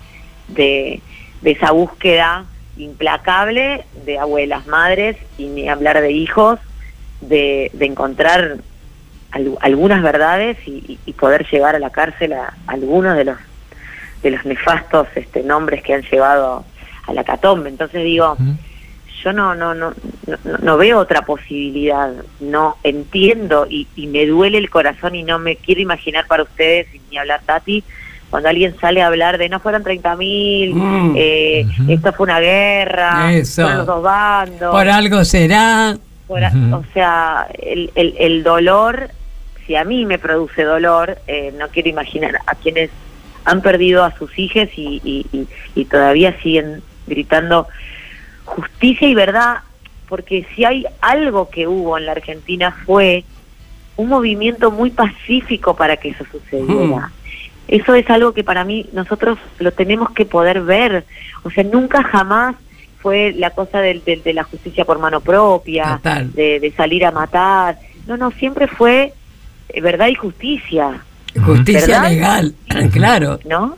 [0.49, 1.01] de,
[1.41, 2.45] de esa búsqueda
[2.77, 6.59] implacable de abuelas, madres, y ni hablar de hijos,
[7.21, 8.57] de, de encontrar
[9.31, 13.37] al- algunas verdades y poder llevar a la cárcel a algunos de los
[14.21, 16.63] de los nefastos este, nombres que han llevado
[17.07, 17.67] a la catombe.
[17.69, 18.37] Entonces digo,
[19.23, 19.93] yo no, no, no,
[20.27, 25.39] no, no veo otra posibilidad, no entiendo y, y me duele el corazón y no
[25.39, 27.83] me quiero imaginar para ustedes, ni hablar Tati,
[28.29, 31.13] cuando alguien sale a hablar de no fueron 30 mil, Mm.
[31.15, 33.61] eh, esto fue una guerra, Eso.
[33.61, 34.71] fueron los dos bandos.
[34.71, 35.95] Por algo será.
[36.27, 39.09] Por a- O sea, el, el, el dolor,
[39.67, 42.89] si a mí me produce dolor, eh, no quiero imaginar a quienes
[43.45, 47.67] han perdido a sus hijos y, y, y- y todavía siguen gritando
[48.45, 49.57] justicia y verdad,
[50.09, 53.23] porque si hay algo que hubo en la Argentina fue
[53.95, 57.11] un movimiento muy pacífico para que eso sucediera.
[57.67, 61.05] Eso es algo que para mí nosotros lo tenemos que poder ver.
[61.43, 62.55] O sea, nunca jamás
[63.01, 65.93] fue la cosa del- del- de, la justicia por mano propia,
[66.33, 67.77] de, de salir a matar.
[68.07, 69.13] No, no, siempre fue
[69.69, 71.03] eh, verdad y justicia.
[71.41, 72.09] Justicia ¿Verdad?
[72.11, 72.55] legal,
[72.91, 73.39] claro.
[73.45, 73.77] ¿no?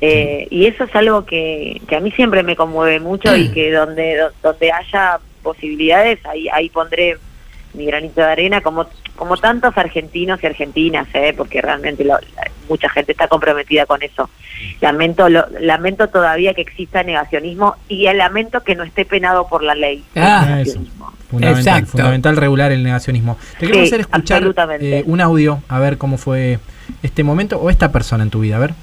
[0.00, 3.70] Eh, y eso es algo que, que a mí siempre me conmueve mucho y que
[3.72, 7.16] donde do- donde haya posibilidades ahí ahí pondré
[7.74, 11.32] mi granito de arena como como tantos argentinos y argentinas ¿eh?
[11.36, 14.28] porque realmente lo- la- mucha gente está comprometida con eso
[14.80, 19.74] lamento lo- lamento todavía que exista negacionismo y lamento que no esté penado por la
[19.74, 20.80] ley Ah, Eso.
[21.30, 21.90] Fundamental, Exacto.
[21.98, 23.36] fundamental regular el negacionismo.
[23.60, 24.42] Te Sí, hacer escuchar
[24.80, 26.58] eh, un audio, a ver cómo fue
[27.02, 28.74] este momento o esta persona en tu vida, a ver.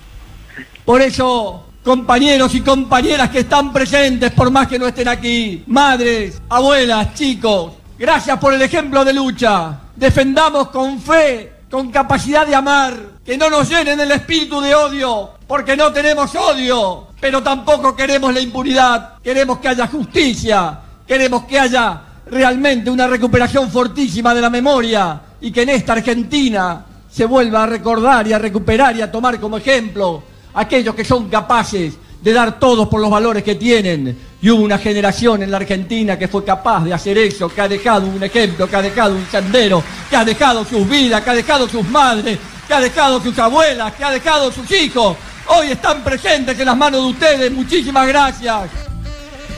[0.83, 6.41] Por eso, compañeros y compañeras que están presentes, por más que no estén aquí, madres,
[6.49, 9.79] abuelas, chicos, gracias por el ejemplo de lucha.
[9.95, 12.95] Defendamos con fe, con capacidad de amar,
[13.25, 18.33] que no nos llenen el espíritu de odio, porque no tenemos odio, pero tampoco queremos
[18.33, 19.19] la impunidad.
[19.23, 25.51] Queremos que haya justicia, queremos que haya realmente una recuperación fortísima de la memoria y
[25.51, 26.85] que en esta Argentina
[27.15, 30.21] se vuelva a recordar y a recuperar y a tomar como ejemplo
[30.53, 34.17] aquellos que son capaces de dar todos por los valores que tienen.
[34.41, 37.69] Y hubo una generación en la Argentina que fue capaz de hacer eso, que ha
[37.69, 41.35] dejado un ejemplo, que ha dejado un sendero, que ha dejado sus vidas, que ha
[41.35, 42.37] dejado sus madres,
[42.67, 45.15] que ha dejado sus abuelas, que ha dejado sus hijos.
[45.47, 47.51] Hoy están presentes en las manos de ustedes.
[47.51, 48.94] Muchísimas gracias.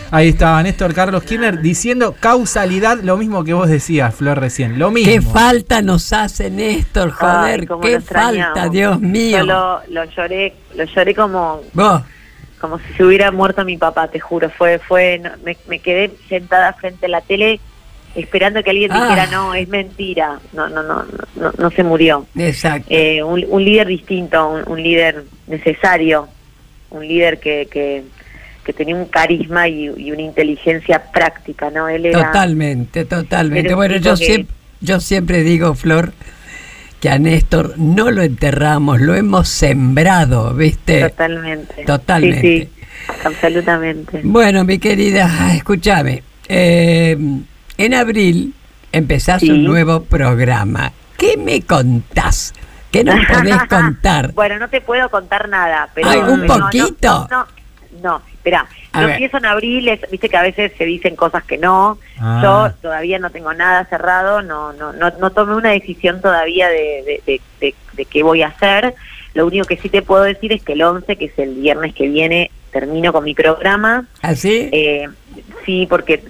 [0.10, 4.80] Ahí estaba Néstor Carlos Kirchner diciendo causalidad, lo mismo que vos decías, Flor, recién.
[4.80, 5.12] Lo mismo.
[5.12, 7.12] ¿Qué falta nos hace Néstor?
[7.12, 9.40] Joder, Ay, qué falta, Dios mío.
[9.40, 12.02] Yo lo, lo lloré, lo lloré como, Vos,
[12.62, 14.50] como si se hubiera muerto mi papá, te juro.
[14.50, 17.60] Fue, fue, no, me, me quedé sentada frente a la tele
[18.16, 19.04] esperando que alguien Ah.
[19.04, 20.40] dijera no, es mentira.
[20.54, 21.04] No, no, no,
[21.36, 22.26] no, no se murió.
[22.36, 22.88] exacto.
[22.90, 26.28] Eh, un, un líder distinto, un, un líder necesario,
[26.92, 28.04] un líder que, que,
[28.68, 31.88] que tenía un carisma y, y una inteligencia práctica, ¿no?
[31.88, 33.68] Él era Totalmente, totalmente.
[33.70, 36.12] era Bueno, yo, que- siempre, yo siempre digo, Flor,
[37.00, 41.02] que a Néstor no lo enterramos, lo hemos sembrado, ¿viste?
[41.10, 41.84] totalmente.
[41.86, 42.42] Totalmente.
[42.42, 42.70] Sí,
[43.16, 44.22] sí, absolutamente.
[44.24, 46.24] Bueno, mi querida, escúchame.
[46.50, 47.18] eh,
[47.78, 48.54] en abril
[48.92, 49.50] empezás Sí.
[49.52, 50.92] un nuevo programa.
[51.18, 52.54] ¿Qué me contás?
[52.92, 54.34] ¿Qué nos podés contar?
[54.34, 56.38] Bueno, no te puedo contar nada, pero...
[56.38, 57.28] No, poquito.
[57.30, 57.46] No,
[58.02, 59.10] no, no, espera, yo ver.
[59.12, 62.40] empiezo en abril, es- viste que a veces se dicen cosas que no, Ah.
[62.42, 67.04] yo todavía no tengo nada cerrado, no no no, no tomé una decisión todavía de,
[67.06, 68.94] de, de, de- de qué voy a hacer,
[69.34, 71.94] lo único que sí te puedo decir es que el 11, que es el viernes
[71.94, 74.70] que viene, termino con mi programa, ¿Así?
[74.72, 75.08] eh,
[75.66, 76.24] sí, porque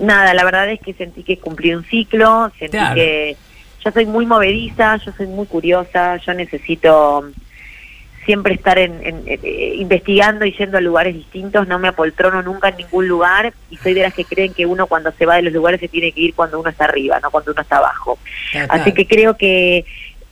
[0.00, 2.94] nada, la verdad es que sentí que cumplí un ciclo, sentí Claro.
[2.94, 3.36] que
[3.84, 7.24] yo soy muy movediza, yo soy muy curiosa, yo necesito
[8.24, 12.68] siempre estar en, en- eh, investigando y yendo a lugares distintos, no me apoltrono nunca
[12.68, 15.42] en ningún lugar y soy de las que creen que uno cuando se va de
[15.42, 18.18] los lugares se tiene que ir cuando uno está arriba, no cuando uno está abajo.
[18.68, 19.84] Así que creo que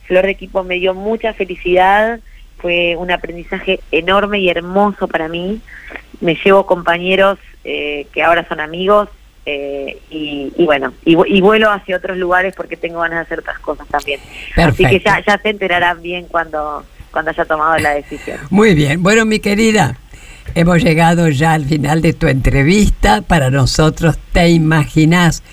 [0.07, 2.19] Flor de Equipo me dio mucha felicidad,
[2.57, 5.59] fue un aprendizaje enorme y hermoso para mí.
[6.19, 9.09] Me llevo compañeros eh, que ahora son amigos
[9.47, 13.39] eh, y, y bueno, y, y vuelo hacia otros lugares porque tengo ganas de hacer
[13.39, 14.19] otras cosas también.
[14.55, 18.37] Así que ya, ya se enterarán bien cuando, cuando haya tomado la decisión.
[18.49, 19.03] Muy bien.
[19.03, 19.97] Bueno, mi querida,
[20.55, 23.21] hemos llegado ya al final de tu entrevista.
[23.21, 25.43] Para nosotros, te imaginás,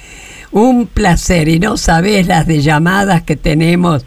[0.50, 4.06] un placer y no sabés las de llamadas que tenemos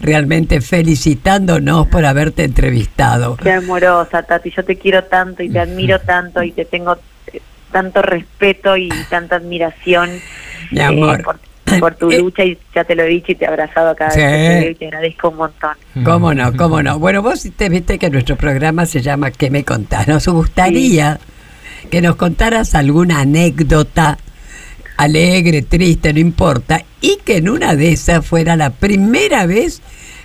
[0.00, 3.36] realmente felicitándonos por haberte entrevistado.
[3.36, 4.50] Qué amorosa, Tati.
[4.50, 6.96] Yo te quiero tanto y te admiro tanto y te tengo
[7.32, 7.40] eh,
[7.72, 10.10] tanto respeto y tanta admiración
[10.70, 11.22] Mi eh, amor.
[11.22, 11.38] por,
[11.80, 14.20] por tu lucha y ya te lo he dicho y te he abrazado cada Sí.
[14.70, 15.76] y te agradezco un montón.
[16.04, 16.56] ¿Cómo no?
[16.56, 16.98] ¿Cómo no?
[16.98, 20.08] Bueno, vos te viste que nuestro programa se llama ¿Qué me contás?
[20.08, 21.18] Nos gustaría
[21.90, 24.18] que nos contaras alguna anécdota
[24.96, 29.82] alegre, triste, no importa, y que en una de esas fuera la primera vez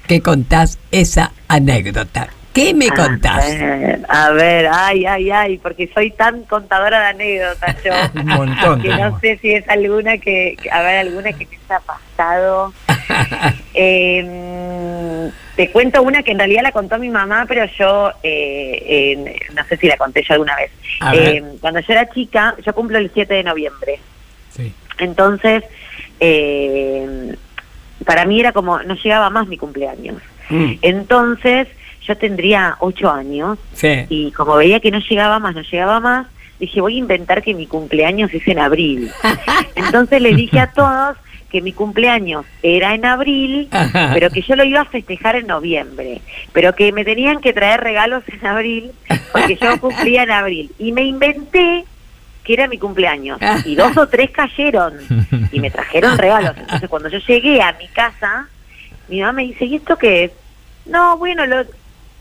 [0.08, 2.30] que contás esa anécdota.
[2.60, 3.46] ¿Qué me A contás?
[3.60, 7.92] ver, a ver, ay, ay, ay, porque soy tan contadora de anécdotas yo.
[8.22, 11.80] Un montón Que no sé si es alguna que, a ver, alguna que te haya
[11.82, 12.74] pasado.
[13.74, 19.40] Eh, te cuento una que en realidad la contó mi mamá, pero yo eh, eh,
[19.56, 20.72] no sé si la conté yo alguna vez.
[21.14, 24.00] Eh, cuando yo era chica, yo cumplo el 7 de noviembre.
[24.52, 24.74] Sí.
[25.00, 25.64] Entonces,
[26.20, 27.36] eh,
[28.06, 30.22] para mí era como, no llegaba más mi cumpleaños.
[30.50, 31.68] Mm, Entonces,
[32.10, 34.06] yo tendría ocho años Sí.
[34.10, 36.28] y como veía que no llegaba más, no llegaba más,
[36.60, 39.12] dije, voy a inventar que mi cumpleaños es en abril.
[39.76, 41.16] Entonces le dije a todos
[41.52, 44.12] que mi cumpleaños era en abril, Ajá.
[44.14, 47.80] pero que yo lo iba a festejar en noviembre, pero que me tenían que traer
[47.82, 48.92] regalos en abril,
[49.32, 50.72] porque yo cumplía en abril.
[50.80, 51.86] Y me inventé
[52.44, 53.40] que era mi cumpleaños.
[53.66, 54.94] Y dos o tres cayeron
[55.52, 56.56] y me trajeron regalos.
[56.58, 58.48] Entonces cuando yo llegué a mi casa,
[59.08, 60.32] mi mamá me dice, ¿y esto qué es?
[60.86, 61.64] No, bueno, lo,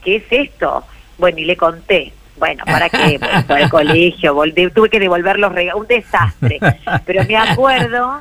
[0.02, 0.84] ¿qué es esto?
[1.18, 2.12] Bueno, y le conté.
[2.36, 3.18] Bueno, ¿para qué?
[3.20, 6.58] Bueno, fue al colegio, volví- tuve que devolver los regalos, un desastre.
[7.04, 8.20] Pero me acuerdo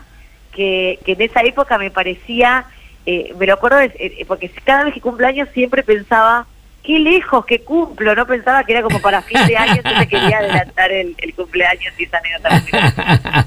[0.52, 2.66] que, que en esa época me parecía,
[3.06, 6.48] eh, me lo acuerdo, de- eh, porque cada vez que cumpleaños siempre pensaba,
[6.84, 10.38] qué lejos que cumplo, no pensaba que era como para fin de año, entonces quería
[10.40, 13.46] adelantar el, el cumpleaños y esa anécdota.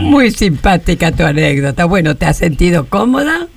[0.00, 1.84] Muy simpática tu anécdota.
[1.84, 3.48] Bueno, ¿te has sentido cómoda?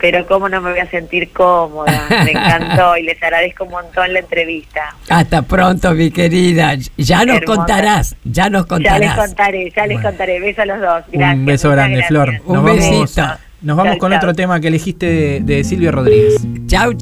[0.00, 4.12] Pero cómo no me voy a sentir cómoda, me encantó y les agradezco un montón
[4.12, 4.94] la entrevista.
[5.08, 6.74] Hasta pronto, mi querida.
[6.96, 7.56] Ya nos Hermosa.
[7.56, 9.16] contarás, ya nos Ya les contarás.
[9.28, 10.40] contaré, ya les contaré.
[10.40, 11.04] Besos a los dos.
[11.12, 11.34] Gracias.
[11.38, 12.08] Un beso grande, gracias.
[12.08, 12.40] Flor.
[12.46, 13.22] Un vamos, besito.
[13.62, 14.18] nos vamos Chau, con chau.
[14.18, 16.36] otro tema que elegiste de, de Silvio Rodríguez.
[16.66, 16.92] Chau.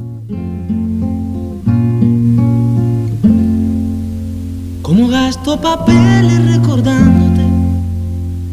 [4.83, 7.43] Como gasto papeles recordándote,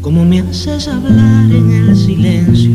[0.02, 2.70] como me haces hablar en el silencio,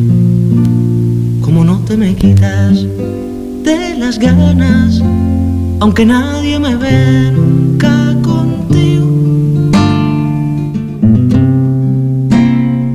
[1.86, 2.86] te me quitas
[3.64, 5.02] de las ganas,
[5.80, 9.08] aunque nadie me ve nunca contigo.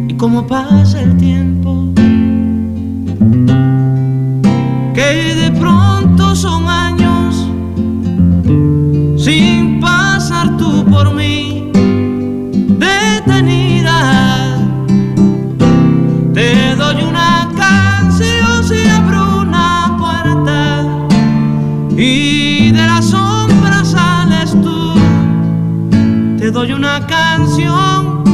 [0.09, 1.85] Y como pasa el tiempo,
[4.95, 7.49] que de pronto son años
[9.16, 11.43] sin pasar tú por mí
[21.97, 24.95] y de la sombra sales tú.
[26.38, 28.24] Te doy una canción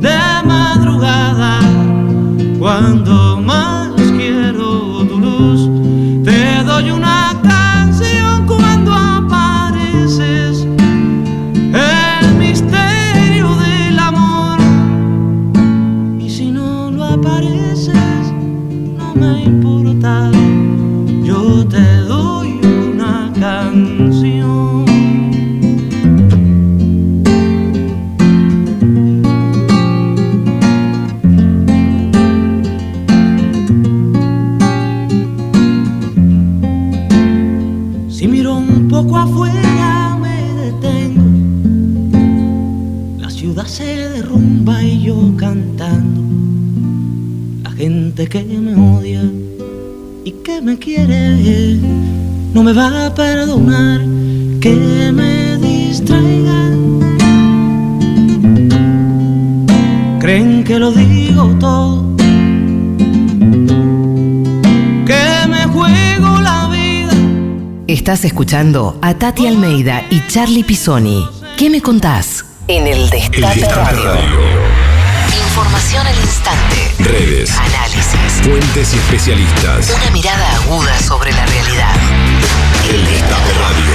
[0.00, 1.60] de madrugada
[2.58, 3.31] cuando
[68.42, 71.24] escuchando a Tati Almeida y Charlie Pisoni.
[71.56, 72.44] ¿Qué me contás?
[72.66, 74.16] En el Destape, Radio.
[75.46, 76.92] Información al instante.
[76.98, 77.56] Redes.
[77.56, 78.42] Análisis.
[78.42, 79.94] Fuentes y especialistas.
[79.94, 81.94] Una mirada aguda sobre la realidad.
[82.90, 83.92] El Destape Radio.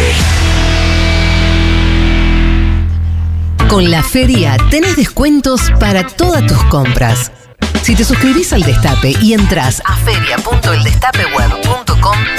[3.67, 7.33] Con la feria tenés descuentos para todas tus compras.
[7.81, 11.86] Si te suscribís al Destape y entras a feria.eldestapeweb.com,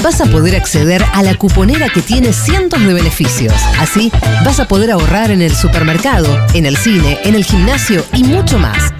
[0.03, 3.55] vas a poder acceder a la cuponera que tiene cientos de beneficios.
[3.79, 4.11] Así,
[4.45, 8.59] vas a poder ahorrar en el supermercado, en el cine, en el gimnasio y mucho
[8.59, 8.93] más.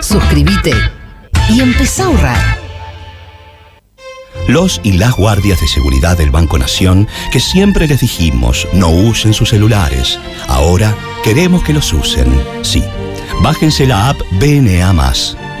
[0.00, 0.74] Suscríbete
[1.48, 2.62] y empezá a ahorrar.
[4.48, 9.32] los y las guardias de seguridad del Banco Nación que siempre les dijimos no usen
[9.34, 10.18] sus celulares.
[10.48, 12.26] Ahora queremos que los usen.
[12.62, 12.82] Sí.
[13.40, 14.92] Bájense la app BNA.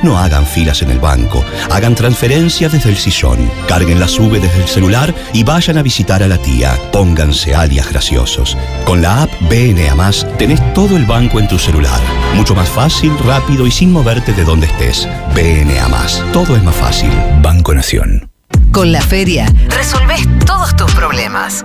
[0.02, 4.62] No hagan filas en el banco, hagan transferencias desde el sillón, carguen la sube desde
[4.62, 6.78] el celular y vayan a visitar a la tía.
[6.92, 8.56] Pónganse alias graciosos.
[8.84, 9.92] Con la app BNA
[10.38, 12.00] tenés todo el banco en tu celular.
[12.34, 15.08] Mucho más fácil, rápido y sin moverte de donde estés.
[15.34, 17.10] BNA Todo es más fácil.
[17.42, 18.28] Banco Nación.
[18.72, 21.64] Con la feria resolvés todos tus problemas.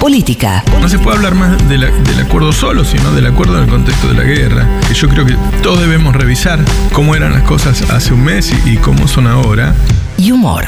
[0.00, 0.62] Política.
[0.80, 3.68] No se puede hablar más de la- del acuerdo solo, sino del acuerdo en el
[3.70, 4.66] contexto de la guerra.
[4.86, 6.60] Que yo creo que todos debemos revisar
[6.92, 9.74] cómo eran las cosas hace un mes y, y cómo son ahora.
[10.16, 10.64] Y humor.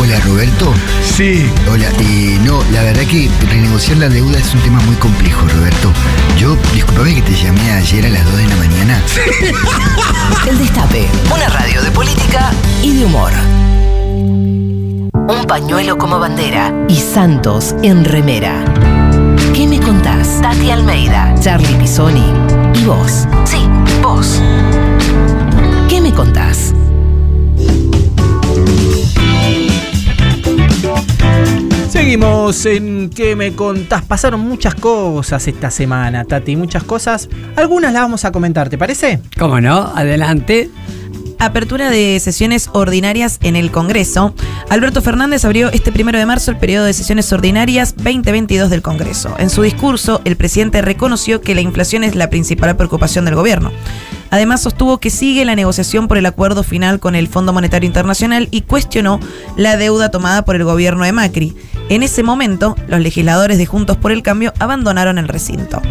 [0.00, 0.72] Hola Roberto.
[1.04, 1.46] Sí.
[1.70, 5.92] Hola, eh, no, la verdad que renegociar la deuda es un tema muy complejo, Roberto.
[6.38, 9.02] Yo, discúlpame que te llamé ayer a las 2 de la mañana.
[10.48, 12.50] El Destape, una radio de política
[12.82, 13.32] y de humor.
[15.30, 18.64] Un pañuelo como bandera y Santos en remera.
[19.54, 20.40] ¿Qué me contás?
[20.42, 22.24] Tati Almeida, Charlie Pisoni
[22.74, 23.28] y vos.
[23.44, 23.58] Sí,
[24.02, 24.42] vos.
[25.88, 26.74] ¿Qué me contás?
[31.88, 34.02] Seguimos en ¿Qué me contás?
[34.02, 37.28] Pasaron muchas cosas esta semana, Tati, muchas cosas.
[37.54, 39.20] Algunas las vamos a comentar, ¿te parece?
[39.38, 39.92] ¿Cómo no?
[39.94, 40.70] Adelante.
[41.40, 44.34] Apertura de sesiones ordinarias en el Congreso.
[44.68, 49.34] Alberto Fernández abrió este primero de marzo el periodo de sesiones ordinarias 2022 del Congreso.
[49.38, 53.72] En su discurso, el presidente reconoció que la inflación es la principal preocupación del gobierno.
[54.30, 58.48] Además, sostuvo que sigue la negociación por el acuerdo final con el Fondo Monetario Internacional
[58.50, 59.20] y cuestionó
[59.56, 61.56] la deuda tomada por el gobierno de Macri.
[61.88, 65.82] En ese momento, los legisladores de Juntos por el Cambio abandonaron el recinto.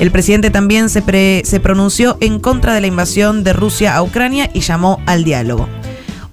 [0.00, 4.50] El presidente también se, se pronunció en contra de la invasión de Rusia a Ucrania
[4.52, 5.68] y llamó al diálogo.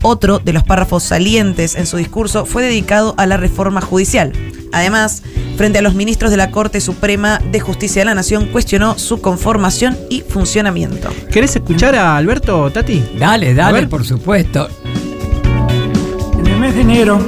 [0.01, 4.31] Otro de los párrafos salientes en su discurso fue dedicado a la reforma judicial.
[4.71, 5.23] Además,
[5.57, 9.19] frente a los ministros de la Corte Suprema de Justicia de la Nación, cuestionó su
[9.19, 11.09] conformación y funcionamiento.
[11.31, 13.03] ¿Querés escuchar a Alberto, Tati?
[13.19, 13.89] Dale, A dale, ver.
[13.89, 14.69] por supuesto.
[16.37, 17.19] En el mes de enero,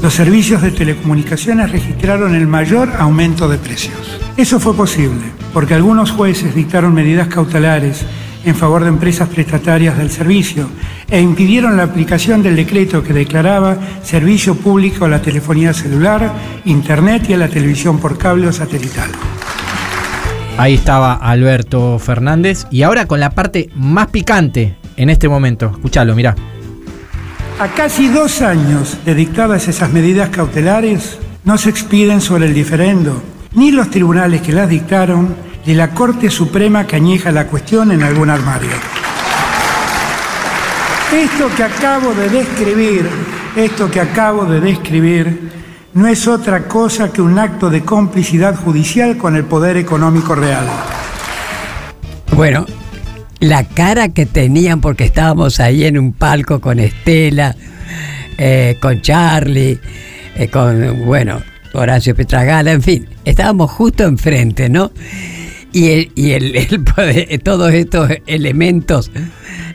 [0.00, 3.96] los servicios de telecomunicaciones registraron el mayor aumento de precios.
[4.36, 5.22] Eso fue posible
[5.52, 8.04] porque algunos jueces dictaron medidas cautelares
[8.44, 10.68] en favor de empresas prestatarias del servicio
[11.10, 16.32] e impidieron la aplicación del decreto que declaraba servicio público a la telefonía celular,
[16.64, 19.10] internet y a la televisión por cable o satelital.
[20.56, 22.66] Ahí estaba Alberto Fernández.
[22.70, 25.70] Y ahora con la parte más picante en este momento.
[25.72, 26.34] Escuchalo, mirá.
[27.58, 33.22] A casi dos años de dictadas esas medidas cautelares, no se expiden sobre el diferendo,
[33.54, 35.34] ni los tribunales que las dictaron,
[35.66, 38.70] ni la Corte Suprema que añeja la cuestión en algún armario.
[41.12, 43.08] Esto que acabo de describir,
[43.56, 45.50] esto que acabo de describir,
[45.92, 50.66] no es otra cosa que un acto de complicidad judicial con el poder económico real.
[52.36, 52.64] Bueno,
[53.40, 57.56] la cara que tenían porque estábamos ahí en un palco con Estela,
[58.38, 59.80] eh, con Charlie,
[60.36, 61.42] eh, con, bueno,
[61.72, 64.92] Horacio Petragala, en fin, estábamos justo enfrente, ¿no?
[65.72, 66.56] Y, el- y el-
[66.96, 69.10] el todos estos elementos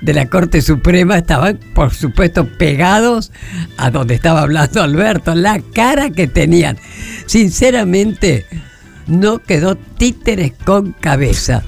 [0.02, 3.32] de la Corte Suprema estaban, por supuesto, pegados
[3.78, 5.34] a donde estaba hablando Alberto.
[5.36, 6.78] La cara que tenían.
[7.28, 8.46] Sinceramente,
[9.08, 11.64] no quedó títeres con cabeza.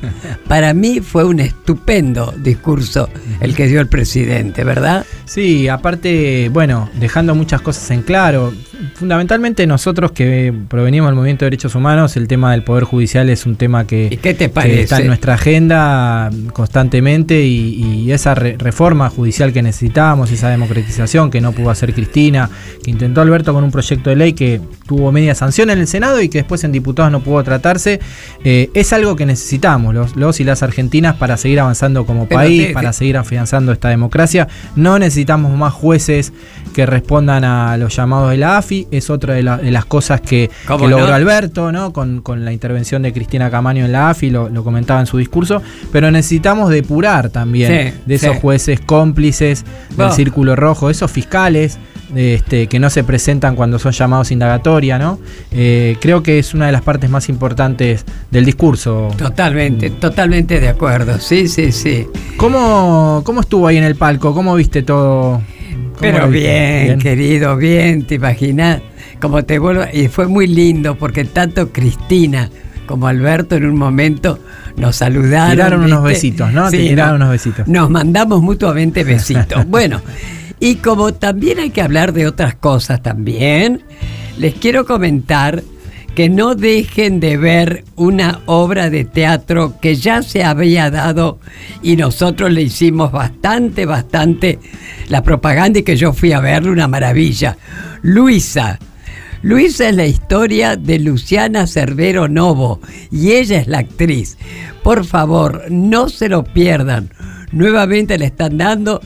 [0.48, 3.10] Para mí fue un estupendo discurso
[3.40, 5.06] el que dio el presidente, ¿verdad?
[5.26, 8.54] Sí, aparte, bueno, dejando muchas cosas en claro.
[8.96, 13.46] Fundamentalmente nosotros que provenimos del movimiento de derechos humanos, el tema del Poder Judicial es
[13.46, 14.82] un tema que, qué te que parece?
[14.82, 21.32] está en nuestra agenda constantemente y, y esa re- reforma judicial que necesitábamos, esa democratización
[21.32, 22.50] que no pudo hacer Cristina,
[22.84, 26.22] que intentó Alberto con un proyecto de ley que tuvo media sanción en el Senado
[26.22, 28.00] y que después en diputados no pudo tratarse,
[28.44, 32.40] eh, es algo que necesitamos los, los y las argentinas para seguir avanzando como Pero
[32.42, 34.48] país, te- para te- seguir afianzando esta democracia.
[34.76, 36.34] No necesitamos más jueces
[36.74, 40.22] que respondan a los llamados de la AFI, es otra de, la- de las cosas
[40.22, 41.92] que, logró Alberto, ¿no?
[41.94, 45.18] Con, con la intervención de Cristina Camaño en la AFI, lo, lo comentaba en su
[45.18, 48.40] discurso, pero necesitamos depurar también Sí, de esos sí.
[48.42, 51.78] jueces cómplices del círculo rojo, esos fiscales.
[52.16, 55.20] Este, que no se presentan cuando son llamados indagatoria, ¿no?
[55.52, 59.10] Eh, creo que es una de las partes más importantes del discurso.
[59.18, 61.20] Totalmente, totalmente de acuerdo.
[61.20, 62.08] Sí, sí, sí.
[62.38, 64.34] ¿Cómo, ¿Cómo estuvo ahí en el palco?
[64.34, 65.42] ¿Cómo viste todo?
[65.72, 68.82] ¿Cómo Pero bien, querido, bien, te imaginas.
[69.20, 69.84] Como te vuelvo.
[69.92, 72.50] Y fue muy lindo porque tanto Cristina
[72.86, 74.40] como Alberto en un momento
[74.76, 75.52] nos saludaron.
[75.52, 76.14] Tiraron unos ¿viste?
[76.14, 76.70] besitos, ¿no?
[76.70, 77.68] Sí, tiraron no- unos besitos.
[77.68, 79.66] Nos mandamos mutuamente besitos.
[79.68, 80.02] bueno,
[80.60, 83.82] y como también hay que hablar de otras cosas también,
[84.38, 85.64] les quiero comentar
[86.18, 91.38] que no dejen de ver una obra de teatro que ya se había dado
[91.84, 94.58] y nosotros le hicimos bastante, bastante
[95.10, 97.56] la propaganda y que yo fui a verle una maravilla.
[98.02, 98.80] Luisa.
[99.44, 102.82] Luisa es la historia de Luciana Cervero Novo
[103.12, 104.40] y ella es la actriz.
[104.82, 107.12] Por favor, no se lo pierdan.
[107.52, 109.02] Nuevamente le están dando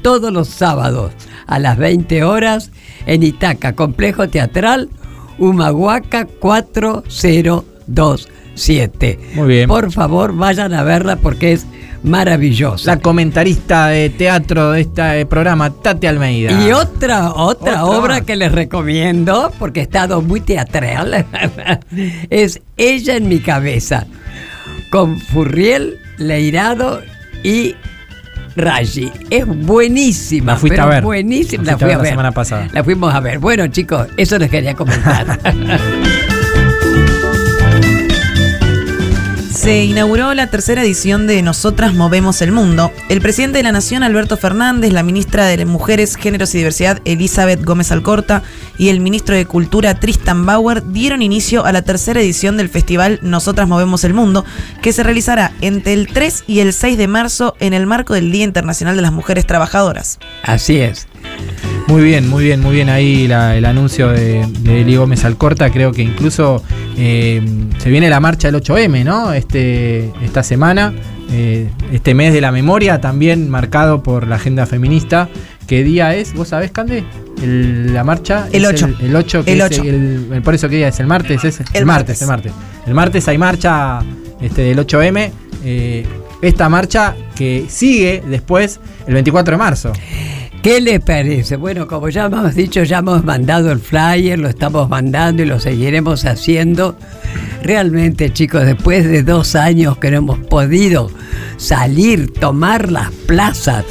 [0.00, 1.10] todos los sábados
[1.48, 2.70] a las 20 horas
[3.06, 4.90] en Itaca, Complejo Teatral,
[5.42, 9.18] Humahuaca 4027.
[9.34, 9.68] Muy bien.
[9.68, 11.66] Por favor, vayan a verla porque es
[12.04, 12.94] maravillosa.
[12.94, 16.52] La comentarista de teatro de este programa, Tati Almeida.
[16.64, 17.98] Y otra, otra, Otra.
[17.98, 21.26] obra que les recomiendo, porque he estado muy teatral,
[22.30, 24.06] es Ella en mi cabeza,
[24.90, 27.00] con Furriel, Leirado
[27.42, 27.74] y
[28.56, 29.10] Raji.
[29.30, 30.52] Es buenísima.
[30.52, 31.04] La fuiste pero a ver.
[31.04, 31.64] Buenísima.
[31.64, 32.06] La a la ver.
[32.08, 32.68] semana pasada.
[32.72, 33.38] La fuimos a ver.
[33.38, 35.38] Bueno, chicos, eso les quería comentar.
[39.62, 42.90] Se inauguró la tercera edición de Nosotras Movemos el Mundo.
[43.08, 47.62] El presidente de la Nación, Alberto Fernández, la ministra de Mujeres, Géneros y Diversidad, Elizabeth
[47.64, 48.42] Gómez Alcorta,
[48.76, 53.20] y el ministro de Cultura, Tristan Bauer, dieron inicio a la tercera edición del festival
[53.22, 54.44] Nosotras Movemos el Mundo,
[54.82, 58.32] que se realizará entre el 3 y el 6 de marzo en el marco del
[58.32, 60.18] Día Internacional de las Mujeres Trabajadoras.
[60.42, 61.06] Así es.
[61.92, 65.68] Muy bien, muy bien, muy bien ahí la- el anuncio de, de Eli Gómez Alcorta.
[65.70, 66.62] Creo que incluso
[66.96, 67.42] eh,
[67.76, 69.34] se viene la marcha del 8M, ¿no?
[69.34, 70.94] Este, esta semana,
[71.30, 75.28] eh, este mes de la memoria, también marcado por la agenda feminista.
[75.66, 76.32] ¿Qué día es?
[76.32, 77.04] ¿Vos sabés, Cande?
[77.42, 78.48] El- la marcha.
[78.52, 78.86] El es 8.
[79.00, 79.82] El, el 8, que El es 8.
[79.82, 80.98] el- el- por eso, ¿qué día es?
[80.98, 81.44] ¿El martes?
[81.44, 81.60] ¿Es?
[81.74, 82.22] El martes.
[82.22, 82.52] el martes.
[82.86, 84.00] El martes hay marcha
[84.40, 85.30] este, del 8M.
[85.62, 86.06] eh,
[86.40, 89.92] esta marcha que sigue después el 24 de marzo.
[90.62, 91.56] ¿Qué les parece?
[91.56, 95.58] Bueno, como ya hemos dicho, ya hemos mandado el flyer, lo estamos mandando y lo
[95.58, 96.96] seguiremos haciendo.
[97.64, 101.10] Realmente, chicos, después de dos años que no hemos podido
[101.56, 103.84] salir, tomar las plazas,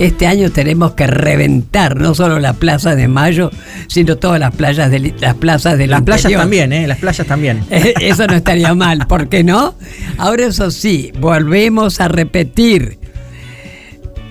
[0.00, 3.52] este año tenemos que reventar no solo la plaza de Mayo,
[3.86, 6.88] sino todas las playas del, las plazas del Las playas también, ¿eh?
[6.88, 7.62] Las playas también.
[7.70, 9.76] Eh, Eso no estaría mal, ¿por qué no?
[10.16, 12.98] Ahora eso sí, volvemos a repetir.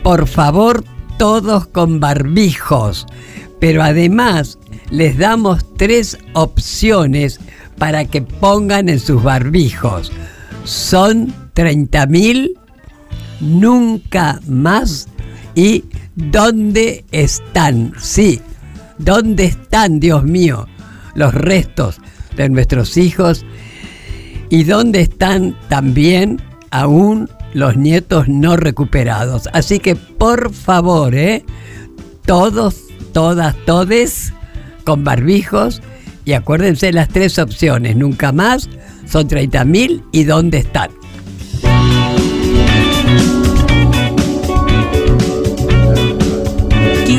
[0.04, 0.84] Por favor,
[1.18, 3.06] todos con barbijos.
[3.60, 4.58] Pero además
[4.90, 7.40] les damos tres opciones
[7.78, 10.12] para que pongan en sus barbijos.
[10.64, 12.58] Son 30 mil,
[13.40, 15.08] nunca más
[15.56, 15.86] y
[16.16, 17.94] ¿dónde están?
[18.00, 18.42] Sí,
[18.98, 20.68] ¿dónde están, Dios mío,
[21.16, 22.00] los restos
[22.36, 23.46] de nuestros hijos?
[24.50, 26.42] ¿Y dónde están también
[26.72, 29.50] aún los nietos no recuperados?
[29.52, 31.44] Así que por favor, ¿eh?
[32.26, 34.32] todos, todas, todes
[34.86, 35.82] con barbijos
[36.24, 38.70] y acuérdense las tres opciones, nunca más,
[39.08, 40.92] son 30 mil y dónde están.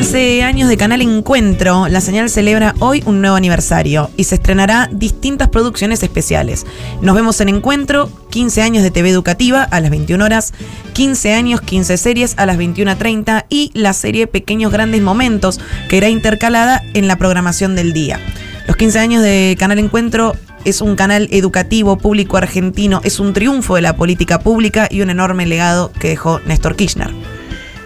[0.08, 4.88] 15 años de Canal Encuentro, la señal celebra hoy un nuevo aniversario y se estrenará
[4.90, 6.64] distintas producciones especiales.
[7.02, 10.54] Nos vemos en Encuentro, 15 años de TV educativa a las 21 horas,
[10.94, 15.60] 15 años, 15 series a las 21.30 y la serie Pequeños Grandes Momentos,
[15.90, 18.18] que irá intercalada en la programación del día.
[18.66, 20.32] Los 15 años de Canal Encuentro
[20.64, 25.10] es un canal educativo público argentino, es un triunfo de la política pública y un
[25.10, 27.37] enorme legado que dejó Néstor Kirchner.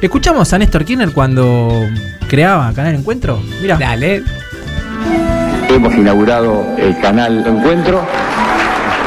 [0.02, 1.86] Escuchamos a Néstor Kirchner cuando
[2.28, 3.40] creaba Canal Encuentro.
[3.60, 3.76] Mira.
[3.76, 4.24] Dale.
[5.68, 8.02] Hemos inaugurado el canal Encuentro.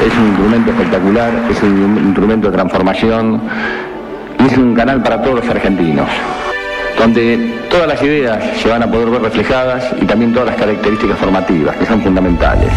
[0.07, 3.41] Es un instrumento espectacular, es un instrumento de transformación
[4.39, 6.07] y es un canal para todos los argentinos,
[6.97, 11.19] donde todas las ideas se van a poder ver reflejadas y también todas las características
[11.19, 12.71] formativas que son fundamentales.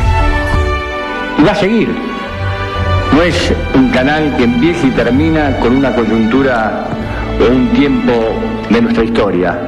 [1.39, 1.89] Y va a seguir.
[3.15, 6.89] No es un canal que empiece y termina con una coyuntura
[7.41, 8.13] o un tiempo
[8.71, 9.59] de nuestra historia.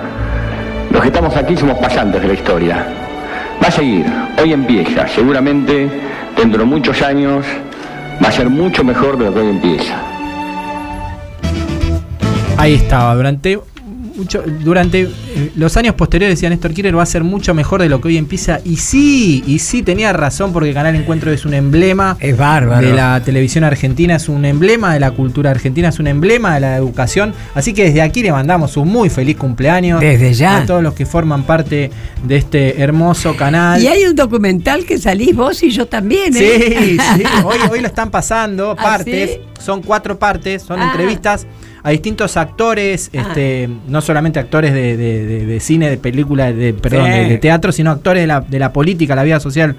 [0.91, 2.87] Los que estamos aquí somos pasantes de la historia.
[3.63, 4.07] Va a seguir,
[4.43, 5.89] hoy empieza, seguramente
[6.37, 7.45] dentro de muchos años
[8.23, 9.95] va a ser mucho mejor de lo que hoy empieza.
[12.57, 13.59] Ahí estaba, durante
[14.21, 17.89] mucho, durante eh, los años posteriores decía Néstor Kirchner va a ser mucho mejor de
[17.89, 18.61] lo que hoy empieza.
[18.65, 22.87] Y sí, y sí, tenía razón porque Canal Encuentro es un emblema Es bárbaro.
[22.87, 26.61] de la televisión argentina, es un emblema de la cultura argentina, es un emblema de
[26.61, 27.33] la educación.
[27.55, 30.01] Así que desde aquí le mandamos un muy feliz cumpleaños.
[30.01, 30.59] Desde ya.
[30.59, 31.91] A todos los que forman parte
[32.23, 33.83] de este hermoso canal.
[33.83, 36.97] Y hay un documental que salís vos y yo también, Sí, ¿eh?
[37.17, 37.23] sí.
[37.45, 39.31] Hoy, hoy lo están pasando, ¿Ah, partes.
[39.31, 39.37] sí?
[39.65, 40.91] Son cuatro partes, son Ah.
[40.91, 41.47] entrevistas
[41.83, 43.19] a distintos actores, Ah.
[43.29, 47.11] este, no solamente actores de, de- de- de cine, de película, de, perdón, Sí.
[47.13, 49.77] de, de teatro, sino actores de la, de la política, la vida social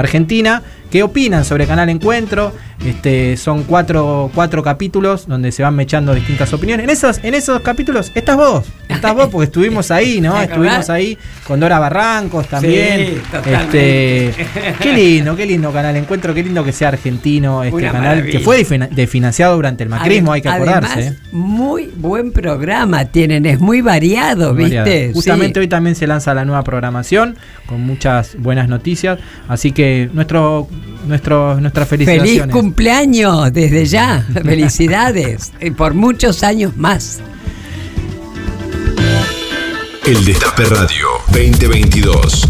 [0.00, 2.52] argentina, que opinan sobre Canal Encuentro.
[2.84, 6.84] Este, son cuatro, cuatro capítulos donde se van mechando distintas opiniones.
[6.84, 10.40] En esos, en esos capítulos estás vos, estás vos porque estuvimos ahí, ¿no?
[10.46, 11.16] Estuvimos ahí
[11.46, 13.14] con Dora Barrancos también.
[13.42, 14.34] Sí, este,
[14.80, 18.38] qué lindo, qué lindo canal Encuentro, qué lindo que sea argentino este Una canal, maravilla.
[18.38, 20.92] que fue desfinanciado durante el macrismo, hay que acordarse.
[20.92, 21.28] Además, ¿eh?
[21.32, 24.78] muy buen programa tienen, es muy variado, Muy ¿viste?
[24.78, 25.14] variado.
[25.14, 25.60] Justamente Sí.
[25.60, 27.36] hoy también se lanza la nueva programación
[27.66, 29.18] con muchas buenas noticias.
[29.48, 30.68] Así que nuestro,
[31.06, 34.26] nuestro, nuestras Feliz cumpleaños desde ya.
[34.44, 35.52] Felicidades.
[35.60, 37.20] Y por muchos años más.
[40.04, 42.48] El Destape Radio 2022.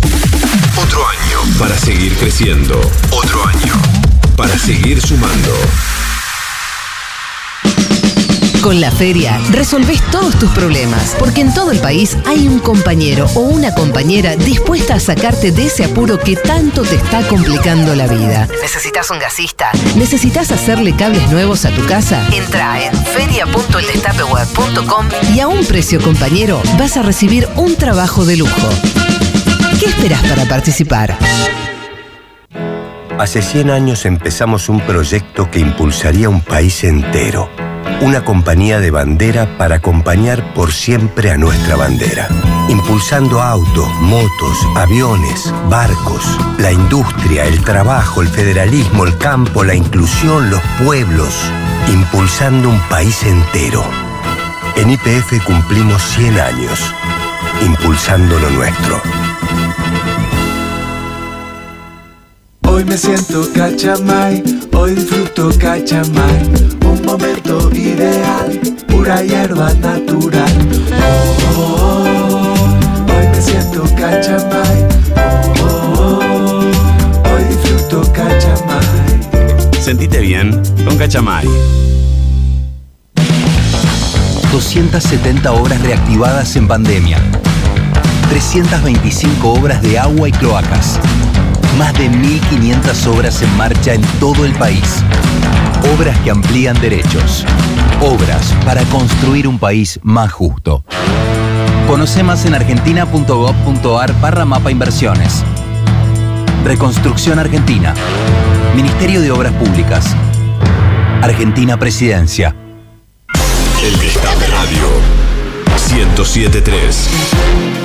[0.76, 2.78] Otro año para seguir creciendo.
[3.10, 3.74] Otro año
[4.36, 5.54] para seguir sumando.
[8.66, 13.28] Con la feria resolvés todos tus problemas, porque en todo el país hay un compañero
[13.36, 18.08] o una compañera dispuesta a sacarte de ese apuro que tanto te está complicando la
[18.08, 18.48] vida.
[18.60, 19.70] ¿Necesitas un gasista?
[19.94, 22.26] ¿Necesitas hacerle cables nuevos a tu casa?
[22.32, 28.68] Entra en feria.eldestapeweb.com y a un precio compañero vas a recibir un trabajo de lujo.
[29.78, 31.16] ¿Qué esperas para participar?
[33.16, 37.48] Hace 100 años empezamos un proyecto que impulsaría un país entero.
[38.02, 42.28] Una compañía de bandera para acompañar por siempre a nuestra bandera.
[42.68, 46.22] Impulsando autos, motos, aviones, barcos,
[46.58, 51.34] la industria, el trabajo, el federalismo, el campo, la inclusión, los pueblos.
[51.88, 53.82] Impulsando un país entero.
[54.76, 56.78] En IPF cumplimos 100 años.
[57.64, 59.00] Impulsando lo nuestro.
[62.68, 64.42] Hoy me siento cachamay,
[64.76, 66.42] hoy disfruto cachamay,
[66.84, 70.52] un momento ideal, pura hierba natural.
[71.56, 79.80] Oh, oh, oh, hoy me siento cachamay, oh, oh, oh, hoy disfruto cachamay.
[79.80, 80.50] Sentite bien
[80.84, 81.46] con Cachamay.
[84.52, 87.18] 270 obras reactivadas en pandemia.
[88.30, 90.98] 325 obras de agua y cloacas.
[91.78, 95.02] Más de 1.500 obras en marcha en todo el país.
[95.94, 97.44] Obras que amplían derechos.
[98.00, 100.84] Obras para construir un país más justo.
[101.86, 105.44] Conoce más en argentina.gov.ar barra mapa inversiones.
[106.64, 107.94] Reconstrucción Argentina.
[108.74, 110.16] Ministerio de Obras Públicas.
[111.22, 112.54] Argentina Presidencia.
[113.84, 115.26] El Destape Radio
[115.92, 117.75] 1073.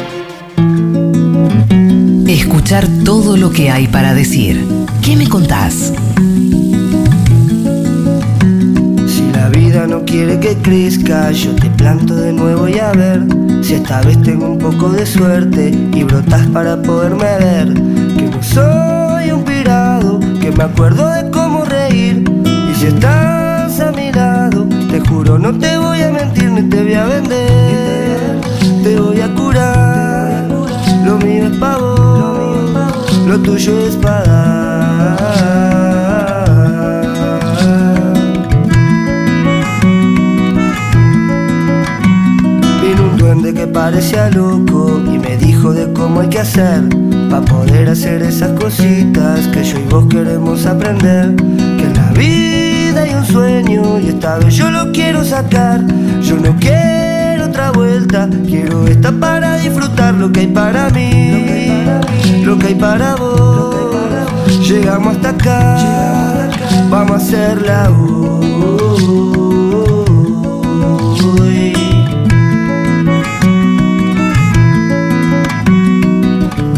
[2.31, 4.65] Escuchar todo lo que hay para decir.
[5.01, 5.91] ¿Qué me contás?
[9.05, 13.27] Si la vida no quiere que crezca, yo te planto de nuevo y a ver
[13.61, 17.73] si esta vez tengo un poco de suerte y brotas para poderme ver.
[17.73, 22.23] Que no soy un pirado, que me acuerdo de cómo reír.
[22.71, 26.81] Y si estás a mi lado, te juro no te voy a mentir ni te
[26.81, 28.39] voy a vender.
[28.83, 30.47] Te voy a curar,
[31.05, 31.90] lo mío es pa' vos,
[33.31, 35.21] lo tuyo es para dar.
[42.81, 46.83] Vino un duende que parecía loco y me dijo de cómo hay que hacer
[47.29, 51.33] para poder hacer esas cositas que yo y vos queremos aprender.
[51.77, 55.79] Que en la vida hay un sueño y esta vez yo lo quiero sacar.
[56.21, 57.00] Yo no quiero
[57.51, 61.83] otra vuelta, quiero esta para disfrutar lo que hay para mí,
[62.45, 63.75] lo que hay para vos.
[64.65, 66.49] Llegamos hasta acá,
[66.89, 68.41] vamos a hacerla hoy.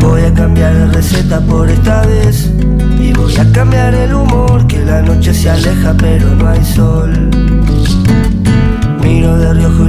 [0.02, 2.52] Voy a cambiar la receta por esta vez
[3.00, 7.63] Y voy a cambiar el humor Que la noche se aleja pero no hay sol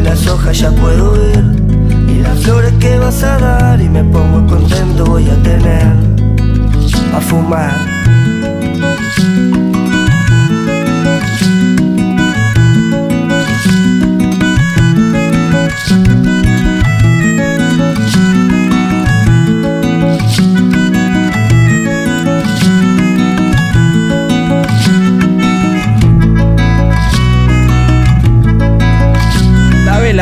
[0.05, 1.45] las hojas ya puedo ver.
[2.09, 5.87] Y las flores que vas a dar Y me pongo contento voy a tener
[7.15, 7.94] A fumar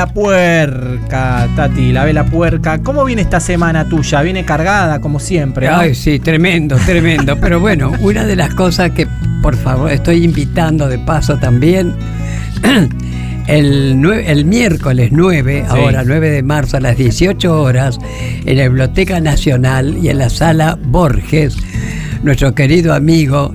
[0.06, 2.78] puerca, Tati, la vela puerca.
[2.82, 4.22] ¿Cómo viene esta semana tuya?
[4.22, 5.68] Viene cargada, como siempre.
[5.68, 5.76] ¿no?
[5.76, 7.36] Ay, sí, tremendo, tremendo.
[7.40, 9.06] Pero bueno, una de las cosas que,
[9.42, 11.94] por favor, estoy invitando de paso también,
[13.46, 15.76] el, el miércoles 9, Sí.
[15.76, 17.98] ahora 9 de marzo a las 18 horas,
[18.44, 21.56] en la Biblioteca Nacional y en la sala Borges,
[22.22, 23.52] nuestro querido amigo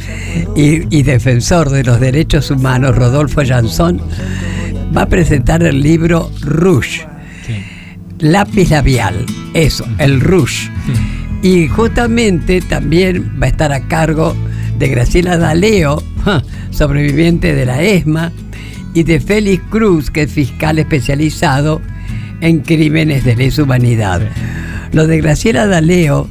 [0.56, 4.00] y, y defensor de los derechos humanos, Rodolfo Jansón,
[4.96, 7.06] va a presentar el libro Rouge.
[8.18, 10.70] Lápiz labial, eso, el Rouge.
[11.42, 14.34] Y justamente también va a estar a cargo
[14.78, 16.02] de Graciela Daleo,
[16.70, 18.32] sobreviviente de la ESMA,
[18.94, 21.82] y de Félix Cruz, que es fiscal especializado
[22.40, 24.22] en crímenes de lesa humanidad.
[24.92, 26.28] Lo de Graciela Daleo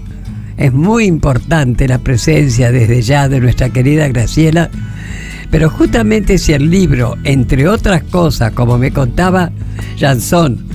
[0.57, 4.69] es muy importante la presencia desde ya de nuestra querida Graciela,
[5.53, 9.51] pero justamente si el libro, entre otras cosas, como me contaba
[9.99, 10.65] Jansón,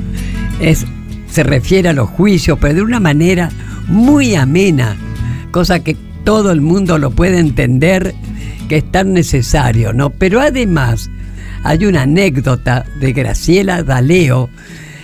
[0.60, 0.86] es,
[1.28, 3.50] se refiere a los juicios, pero de una manera
[3.88, 4.94] muy amena,
[5.50, 8.14] cosa que todo el mundo lo puede entender
[8.68, 10.10] que es tan necesario, ¿no?
[10.10, 11.10] Pero además
[11.64, 14.48] hay una anécdota de Graciela Daleo,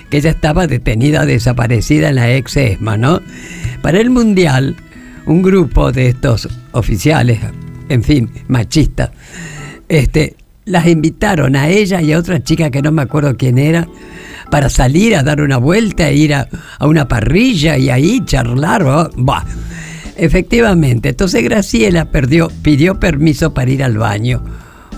[0.09, 3.23] que ella estaba detenida, desaparecida en la ex ESMA, ¿no?
[3.83, 4.77] Para el Mundial,
[5.27, 7.41] un grupo de estos oficiales,
[7.89, 9.11] en fin, machistas,
[9.95, 13.89] este, las invitaron a ella y a otra chica que no me acuerdo quién era,
[14.51, 16.49] para salir a dar una vuelta, e ir a,
[16.81, 19.11] una parrilla y ahí charlar.
[20.17, 22.09] Efectivamente, entonces Graciela
[22.63, 24.43] pidió permiso para ir al baño.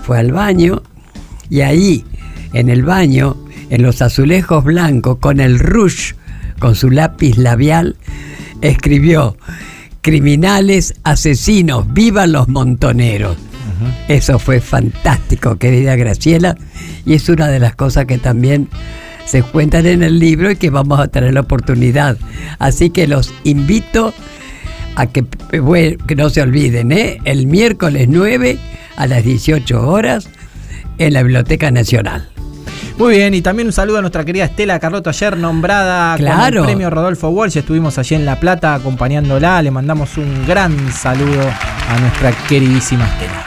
[0.03, 0.83] Fue al baño
[1.49, 2.05] y ahí,
[2.53, 3.35] en el baño,
[3.69, 6.15] en los azulejos blancos, con el rouge,
[6.59, 7.95] con su lápiz labial,
[8.61, 9.37] escribió,
[10.01, 13.37] criminales, asesinos, vivan los montoneros.
[14.07, 16.55] Eso fue fantástico, querida Graciela,
[17.05, 18.69] y es una de las cosas que también
[19.25, 22.17] se cuentan en el libro y que vamos a tener la oportunidad.
[22.59, 24.13] Así que los invito
[24.95, 25.25] a que,
[25.59, 27.19] bueno, que no se olviden, ¿eh?
[27.25, 28.57] el miércoles 9
[28.95, 30.29] a las 18 horas
[30.97, 32.29] en la Biblioteca Nacional.
[32.97, 36.61] Muy bien, y también un saludo a nuestra querida Estela Carlotto, ayer nombrada con Claro.
[36.61, 37.57] el premio Rodolfo Walsh.
[37.57, 39.61] Estuvimos allí en La Plata acompañándola.
[39.61, 41.41] Le mandamos un gran saludo
[41.89, 43.46] a nuestra queridísima Estela.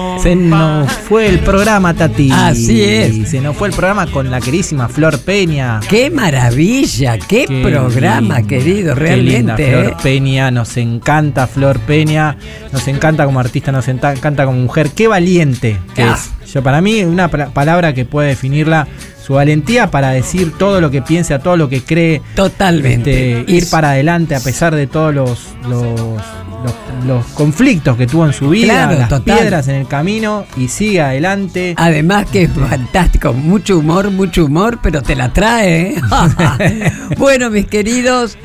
[0.21, 2.29] Se nos fue el programa, Tati.
[2.31, 3.29] Así es.
[3.29, 5.79] Se nos fue el programa con la queridísima Flor Peña.
[5.89, 7.17] ¡Qué maravilla!
[7.17, 8.95] ¡Qué, programa, lindo, querido!
[8.95, 9.71] qué linda Realmente.
[9.71, 9.95] Flor ¿eh?
[10.03, 12.37] Peña, nos encanta Flor Peña,
[12.71, 14.91] nos encanta como artista, nos encanta como mujer.
[14.91, 16.15] Qué valiente que Ah.
[16.43, 16.53] es.
[16.53, 18.87] Yo para mí una palabra que puede definirla
[19.25, 22.21] su valentía para decir todo lo que piensa, todo lo que cree.
[22.35, 23.39] Totalmente.
[23.39, 26.21] Este, ir para adelante a pesar de todos los, los,
[26.63, 29.37] los- los conflictos que tuvo en su vida, Claro, las total.
[29.39, 31.73] piedras en el camino y sigue adelante.
[31.77, 35.95] Además que es fantástico, mucho humor, mucho humor, pero te la trae.
[35.97, 36.91] ¿eh?
[37.17, 38.37] bueno, mis queridos,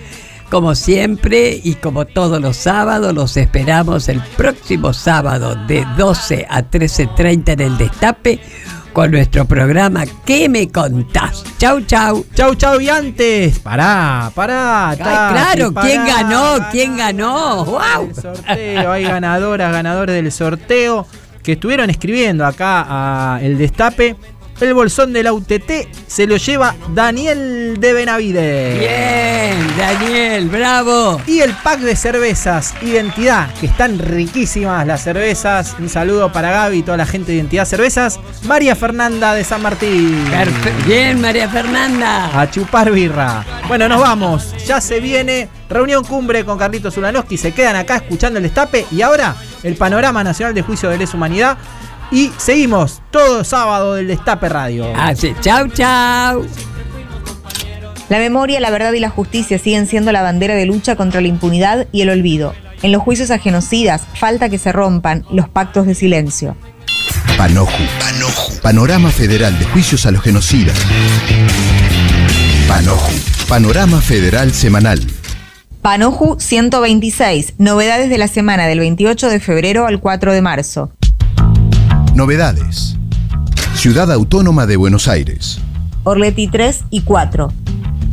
[0.50, 6.62] como siempre y como todos los sábados, los esperamos el próximo sábado de 12 a
[6.62, 8.40] 13.30 en el Destape
[8.96, 11.44] con nuestro programa ¿Qué me contás?
[11.58, 12.24] Chau, chau.
[12.34, 14.88] Chau, chau, y antes, pará, pará.
[14.88, 16.14] Ay, Tati, claro, ¿quién pará.
[16.22, 16.68] ganó?
[16.72, 17.64] ¿Quién ganó?
[17.66, 18.14] ¡Wow!
[18.14, 21.06] sorteo, hay ganadoras, ganadores del sorteo
[21.42, 24.16] que estuvieron escribiendo acá a El Destape.
[24.60, 25.70] El bolsón de la UTT
[26.06, 28.78] se lo lleva Daniel de Benavides.
[28.78, 31.20] Bien, Daniel, bravo.
[31.26, 35.76] Y el pack de cervezas Identidad, que están riquísimas las cervezas.
[35.78, 38.18] Un saludo para Gaby y toda la gente de Identidad Cervezas.
[38.44, 40.24] María Fernanda de San Martín.
[40.30, 42.40] Perfe- Bien, María Fernanda.
[42.40, 43.44] A chupar birra.
[43.68, 44.54] Bueno, nos vamos.
[44.66, 47.36] Ya se viene reunión cumbre con Carlitos Ulanowski.
[47.36, 48.86] Se quedan acá escuchando el destape.
[48.90, 51.58] Y ahora el panorama nacional de juicio de lesa humanidad.
[52.10, 54.92] Y seguimos todo sábado del Destape Radio.
[54.96, 56.46] Así, chau, chau.
[58.08, 61.28] La memoria, la verdad y la justicia siguen siendo la bandera de lucha contra la
[61.28, 62.54] impunidad y el olvido.
[62.82, 66.56] En los juicios a genocidas falta que se rompan los pactos de silencio.
[67.36, 67.82] Panoju.
[68.62, 70.78] Panorama Federal de Juicios a los Genocidas.
[72.68, 73.12] Panoju.
[73.48, 75.00] Panorama Federal Semanal.
[75.82, 80.90] Panoju 126, novedades de la semana del 28 de febrero al 4 de marzo.
[82.16, 82.96] Novedades.
[83.74, 85.60] Ciudad Autónoma de Buenos Aires.
[86.02, 87.52] Orleti 3 y 4.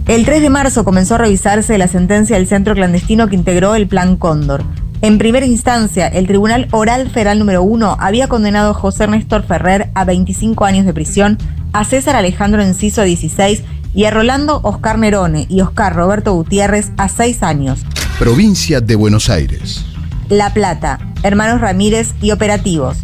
[0.07, 3.87] El 3 de marzo comenzó a revisarse la sentencia del centro clandestino que integró el
[3.87, 4.65] Plan Cóndor.
[5.01, 9.89] En primera instancia, el Tribunal Oral Federal número 1 había condenado a José Néstor Ferrer
[9.95, 11.37] a 25 años de prisión,
[11.71, 13.63] a César Alejandro Enciso a 16
[13.95, 17.85] y a Rolando Oscar Nerone y Oscar Roberto Gutiérrez a 6 años.
[18.19, 19.85] Provincia de Buenos Aires.
[20.27, 22.97] La Plata, Hermanos Ramírez y Operativos.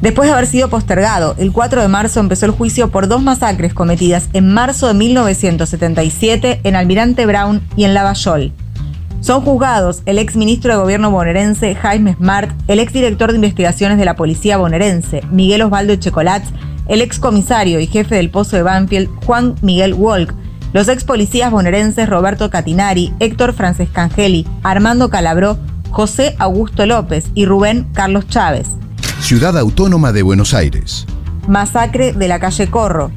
[0.00, 3.72] Después de haber sido postergado, el 4 de marzo empezó el juicio por dos masacres
[3.72, 8.52] cometidas en marzo de 1977 en Almirante Brown y en Lavallol.
[9.20, 13.96] Son juzgados el ex ministro de Gobierno bonaerense Jaime Smart, el ex director de investigaciones
[13.98, 16.50] de la policía bonaerense Miguel Osvaldo Echecolatz,
[16.88, 20.34] el ex comisario y jefe del Pozo de Banfield Juan Miguel Walk,
[20.74, 25.58] los ex policías bonaerenses Roberto Catinari, Héctor Francescangeli, Armando Calabró,
[25.90, 28.68] José Augusto López y Rubén Carlos Chávez.
[29.26, 31.04] Ciudad Autónoma de Buenos Aires.
[31.48, 33.10] Masacre de la calle Corro.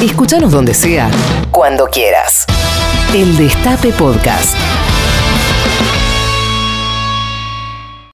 [0.00, 1.10] Escúchanos donde sea,
[1.50, 2.46] cuando quieras.
[3.14, 4.54] El Destape Podcast.